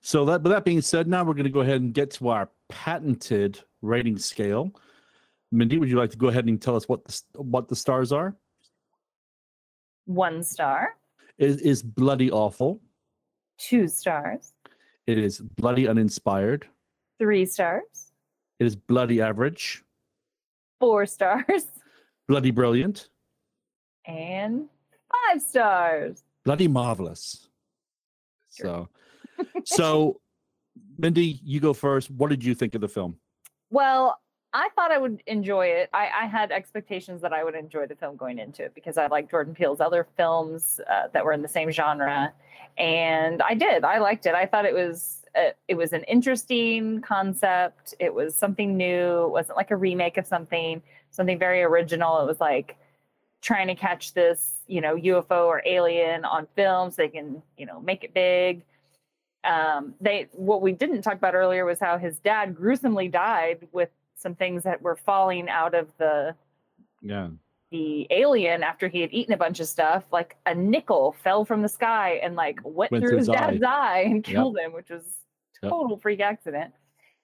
So 0.00 0.24
that, 0.26 0.42
but 0.42 0.48
that 0.50 0.64
being 0.64 0.80
said, 0.80 1.06
now 1.06 1.22
we're 1.24 1.34
going 1.34 1.44
to 1.44 1.50
go 1.50 1.60
ahead 1.60 1.80
and 1.80 1.92
get 1.94 2.10
to 2.12 2.28
our 2.28 2.48
patented 2.68 3.60
rating 3.82 4.18
scale. 4.18 4.72
Mindy, 5.50 5.78
would 5.78 5.88
you 5.88 5.96
like 5.96 6.10
to 6.10 6.16
go 6.16 6.28
ahead 6.28 6.46
and 6.46 6.60
tell 6.60 6.74
us 6.76 6.88
what 6.88 7.04
the 7.04 7.22
what 7.42 7.68
the 7.68 7.76
stars 7.76 8.10
are? 8.12 8.34
One 10.06 10.42
star, 10.42 10.96
It 11.38 11.60
is 11.60 11.82
bloody 11.82 12.30
awful. 12.30 12.80
two 13.58 13.86
stars, 13.88 14.52
It 15.06 15.18
is 15.18 15.40
bloody 15.40 15.86
uninspired. 15.88 16.66
three 17.18 17.46
stars, 17.46 18.12
It 18.58 18.66
is 18.66 18.76
bloody 18.76 19.20
average. 19.20 19.84
Four 20.82 21.06
stars, 21.06 21.66
Bloody 22.26 22.50
brilliant. 22.50 23.08
and 24.04 24.68
five 25.12 25.40
stars. 25.40 26.24
Bloody 26.44 26.66
marvelous. 26.66 27.48
So, 28.48 28.88
so 29.64 30.20
Mindy, 30.98 31.40
you 31.44 31.60
go 31.60 31.72
first. 31.72 32.10
What 32.10 32.30
did 32.30 32.44
you 32.44 32.56
think 32.56 32.74
of 32.74 32.80
the 32.80 32.88
film? 32.88 33.16
Well, 33.70 34.18
I 34.52 34.70
thought 34.74 34.90
I 34.90 34.98
would 34.98 35.22
enjoy 35.28 35.66
it. 35.66 35.88
I, 35.92 36.08
I 36.22 36.26
had 36.26 36.50
expectations 36.50 37.22
that 37.22 37.32
I 37.32 37.44
would 37.44 37.54
enjoy 37.54 37.86
the 37.86 37.94
film 37.94 38.16
going 38.16 38.40
into 38.40 38.64
it 38.64 38.74
because 38.74 38.98
I 38.98 39.06
like 39.06 39.30
Jordan 39.30 39.54
Peele's 39.54 39.80
other 39.80 40.08
films 40.16 40.80
uh, 40.90 41.08
that 41.12 41.24
were 41.24 41.32
in 41.32 41.42
the 41.42 41.48
same 41.48 41.70
genre, 41.70 42.32
and 42.76 43.40
I 43.40 43.54
did. 43.54 43.84
I 43.84 43.98
liked 43.98 44.26
it. 44.26 44.34
I 44.34 44.46
thought 44.46 44.64
it 44.64 44.74
was 44.74 45.21
uh, 45.34 45.50
it 45.68 45.74
was 45.74 45.92
an 45.92 46.04
interesting 46.04 47.00
concept. 47.00 47.94
It 47.98 48.12
was 48.12 48.34
something 48.34 48.76
new. 48.76 49.24
It 49.24 49.30
wasn't 49.30 49.56
like 49.56 49.70
a 49.70 49.76
remake 49.76 50.16
of 50.18 50.26
something. 50.26 50.82
Something 51.10 51.38
very 51.38 51.62
original. 51.62 52.20
It 52.20 52.26
was 52.26 52.40
like 52.40 52.76
trying 53.40 53.66
to 53.68 53.74
catch 53.74 54.14
this, 54.14 54.54
you 54.66 54.80
know, 54.80 54.94
UFO 54.96 55.46
or 55.46 55.62
alien 55.66 56.24
on 56.24 56.46
film 56.54 56.90
so 56.90 57.02
they 57.02 57.08
can, 57.08 57.42
you 57.56 57.66
know, 57.66 57.80
make 57.80 58.04
it 58.04 58.14
big 58.14 58.64
um 59.44 59.92
they 60.00 60.28
what 60.34 60.62
we 60.62 60.70
didn't 60.70 61.02
talk 61.02 61.14
about 61.14 61.34
earlier 61.34 61.64
was 61.64 61.80
how 61.80 61.98
his 61.98 62.20
dad 62.20 62.54
gruesomely 62.54 63.08
died 63.08 63.66
with 63.72 63.88
some 64.14 64.36
things 64.36 64.62
that 64.62 64.80
were 64.80 64.94
falling 64.94 65.48
out 65.48 65.74
of 65.74 65.88
the 65.98 66.32
Yeah. 67.00 67.30
the 67.72 68.06
alien 68.12 68.62
after 68.62 68.86
he 68.86 69.00
had 69.00 69.12
eaten 69.12 69.34
a 69.34 69.36
bunch 69.36 69.58
of 69.58 69.66
stuff 69.66 70.04
like 70.12 70.36
a 70.46 70.54
nickel 70.54 71.10
fell 71.24 71.44
from 71.44 71.60
the 71.60 71.68
sky 71.68 72.20
and 72.22 72.36
like 72.36 72.60
went, 72.62 72.92
Went 72.92 73.02
through 73.04 73.16
his 73.18 73.26
his 73.26 73.34
dad's 73.34 73.62
eye, 73.64 74.02
and 74.06 74.16
Yep. 74.18 74.24
killed 74.24 74.58
him 74.58 74.72
which 74.72 74.90
was 74.90 75.02
Yep. 75.02 75.21
Total 75.70 75.96
freak 75.96 76.20
accident. 76.20 76.72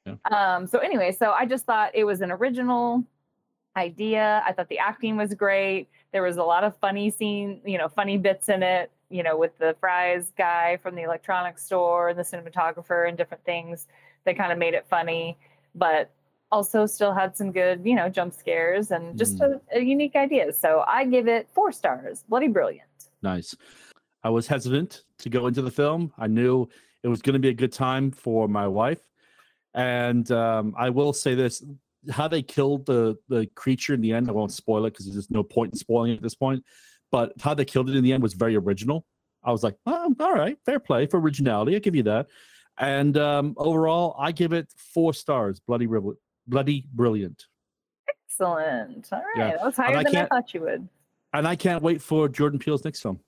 Yep. 0.07 0.33
um 0.33 0.67
so 0.67 0.79
anyway 0.79 1.13
so 1.13 1.33
i 1.33 1.45
just 1.45 1.67
thought 1.67 1.91
it 1.93 2.05
was 2.05 2.21
an 2.23 2.31
original 2.31 3.05
idea. 3.79 4.43
I 4.47 4.53
thought 4.53 4.69
the 4.69 4.79
acting 4.79 5.17
was 5.17 5.35
great. 5.35 5.89
There 6.13 6.23
was 6.23 6.37
a 6.37 6.43
lot 6.43 6.65
of 6.65 6.77
funny 6.79 7.11
scene 7.11 7.61
you 7.65 7.79
know 7.79 7.89
funny 7.89 8.19
bits 8.19 8.49
in 8.49 8.63
it 8.63 8.91
you 9.09 9.23
know 9.23 9.37
with 9.37 9.57
the 9.59 9.77
Fry's 9.81 10.33
guy 10.37 10.79
from 10.83 10.95
the 10.95 11.03
electronics 11.03 11.65
store 11.65 12.09
and 12.11 12.19
the 12.19 12.23
cinematographer 12.23 13.09
and 13.09 13.17
different 13.17 13.45
things 13.45 13.87
that 14.25 14.37
kind 14.37 14.53
of 14.53 14.59
made 14.59 14.75
it 14.75 14.87
funny 14.89 15.39
but 15.75 16.11
also 16.51 16.87
still 16.87 17.15
had 17.15 17.37
some 17.37 17.53
good 17.53 17.81
you 17.85 17.95
know 17.95 18.09
jump 18.09 18.35
scares 18.35 18.91
and 18.91 19.17
just 19.19 19.41
a, 19.41 19.61
a 19.73 19.81
unique 19.81 20.17
idea. 20.17 20.53
So 20.53 20.85
i 20.87 21.05
give 21.05 21.29
it 21.29 21.49
four 21.53 21.73
stars. 21.73 22.25
Bloody 22.29 22.49
brilliant. 22.49 22.89
Nice. 23.23 23.55
I 24.25 24.31
was 24.31 24.47
hesitant 24.47 25.05
to 25.19 25.29
go 25.31 25.47
into 25.47 25.63
the 25.63 25.71
film. 25.71 26.13
I 26.19 26.27
knew 26.27 26.69
it 27.09 27.11
was 27.11 27.23
going 27.23 27.35
to 27.35 27.39
be 27.41 27.49
a 27.49 27.55
good 27.55 27.73
time 27.73 28.11
for 28.11 28.49
my 28.49 28.69
wife, 28.69 29.01
and 29.75 30.31
um, 30.31 30.75
I 30.77 30.91
will 30.91 31.13
say 31.13 31.35
this: 31.35 31.65
how 32.11 32.29
they 32.29 32.43
killed 32.43 32.85
the 32.87 33.17
the 33.29 33.47
creature 33.55 33.95
in 33.95 34.01
the 34.03 34.13
end. 34.13 34.29
I 34.29 34.33
won't 34.33 34.53
spoil 34.53 34.85
it 34.87 34.91
because 34.93 35.11
there's 35.11 35.31
no 35.31 35.43
point 35.43 35.73
in 35.73 35.79
spoiling 35.79 36.13
it 36.13 36.17
at 36.17 36.23
this 36.23 36.35
point. 36.35 36.63
But 37.11 37.33
how 37.41 37.55
they 37.55 37.65
killed 37.65 37.89
it 37.89 37.97
in 37.97 38.05
the 38.05 38.13
end 38.13 38.23
was 38.23 38.35
very 38.35 38.55
original. 38.57 39.07
I 39.43 39.51
was 39.53 39.63
like, 39.63 39.77
oh, 39.87 40.15
all 40.21 40.35
right, 40.35 40.59
fair 40.67 40.79
play 40.79 41.07
for 41.07 41.19
originality. 41.19 41.75
I 41.75 41.79
give 41.79 41.95
you 41.95 42.03
that. 42.03 42.27
And 42.77 43.17
um, 43.17 43.55
overall, 43.57 44.15
I 44.19 44.31
give 44.33 44.53
it 44.53 44.71
four 44.93 45.15
stars. 45.15 45.59
Bloody, 45.61 45.87
rib- 45.87 46.17
bloody 46.47 46.85
brilliant. 46.93 47.47
excellent 48.29 49.09
all 49.13 49.21
right 49.21 49.37
Yeah. 49.37 49.51
that 49.57 49.65
was 49.65 49.77
higher 49.77 49.97
I 49.97 50.03
than 50.05 50.17
i 50.17 50.27
thought 50.27 50.53
you 50.55 50.61
would 50.63 50.87
And 51.33 51.49
I 51.49 51.57
can't 51.57 51.83
wait 51.83 52.03
for 52.03 52.29
Jordan 52.29 52.59
Peele's 52.59 52.85
next 52.85 53.01
film. 53.01 53.21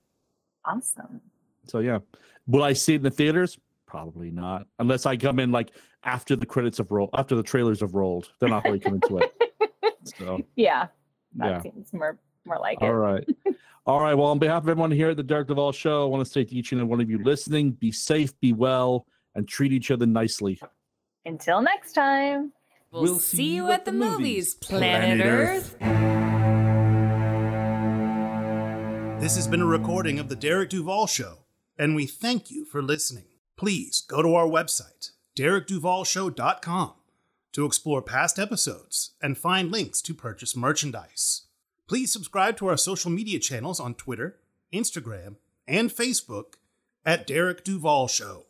awesome 0.65 1.21
So 1.65 1.79
yeah, 1.79 1.99
will 2.47 2.63
I 2.63 2.73
see 2.73 2.93
it 2.93 2.97
in 2.97 3.03
the 3.03 3.11
theaters? 3.11 3.57
Probably 3.91 4.31
not, 4.31 4.67
unless 4.79 5.05
I 5.05 5.17
come 5.17 5.37
in 5.37 5.51
like 5.51 5.71
after 6.05 6.37
the 6.37 6.45
credits 6.45 6.77
have 6.77 6.89
rolled, 6.91 7.09
after 7.13 7.35
the 7.35 7.43
trailers 7.43 7.81
have 7.81 7.93
rolled. 7.93 8.31
Then 8.39 8.53
I'll 8.53 8.61
probably 8.61 8.79
come 8.79 8.93
into 8.95 9.17
it. 9.17 9.33
So 10.17 10.41
yeah 10.55 10.87
that 11.35 11.47
yeah, 11.47 11.61
seems 11.61 11.93
more 11.93 12.17
more 12.45 12.57
like 12.57 12.79
all 12.81 12.87
it 12.89 12.93
right, 12.93 13.27
all 13.85 13.99
right. 14.01 14.15
Well, 14.15 14.27
on 14.27 14.39
behalf 14.39 14.63
of 14.63 14.69
everyone 14.69 14.89
here 14.89 15.11
at 15.11 15.17
the 15.17 15.21
Derek 15.23 15.47
Duval 15.47 15.73
Show, 15.73 16.03
I 16.03 16.05
want 16.07 16.25
to 16.25 16.31
say 16.31 16.43
to 16.43 16.55
each 16.55 16.71
and 16.71 16.81
every 16.81 16.89
one 16.89 17.01
of 17.01 17.09
you 17.09 17.21
listening: 17.23 17.71
be 17.73 17.91
safe, 17.91 18.31
be 18.39 18.51
well, 18.53 19.05
and 19.35 19.47
treat 19.47 19.71
each 19.73 19.91
other 19.91 20.07
nicely. 20.07 20.59
until 21.25 21.61
next 21.61 21.93
time 21.93 22.51
We'll, 22.91 23.19
see 23.19 23.53
you 23.53 23.69
at 23.71 23.85
the 23.85 23.91
movies, 23.91 24.55
Planet 24.55 25.19
Planet 25.19 25.25
Earth. 25.27 25.77
This 29.21 29.35
has 29.35 29.47
been 29.47 29.61
a 29.61 29.67
recording 29.67 30.17
of 30.17 30.29
The 30.29 30.35
Derek 30.35 30.71
Duval 30.71 31.05
Show, 31.05 31.45
and 31.77 31.95
we 31.95 32.07
thank 32.07 32.49
you 32.49 32.65
for 32.65 32.81
listening. 32.81 33.25
Please 33.61 34.01
go 34.01 34.23
to 34.23 34.33
our 34.33 34.47
website, 34.47 35.11
derekduvalshow.com, 35.37 36.93
to 37.51 37.65
explore 37.65 38.01
past 38.01 38.39
episodes 38.39 39.11
and 39.21 39.37
find 39.37 39.71
links 39.71 40.01
to 40.01 40.15
purchase 40.15 40.55
merchandise. 40.55 41.43
Please 41.87 42.11
subscribe 42.11 42.57
to 42.57 42.65
our 42.65 42.75
social 42.75 43.11
media 43.11 43.37
channels 43.37 43.79
on 43.79 43.93
Twitter, 43.93 44.39
Instagram, 44.73 45.35
and 45.67 45.91
Facebook 45.91 46.55
at 47.05 47.27
Derek 47.27 47.63
Duval 47.63 48.07
Show. 48.07 48.45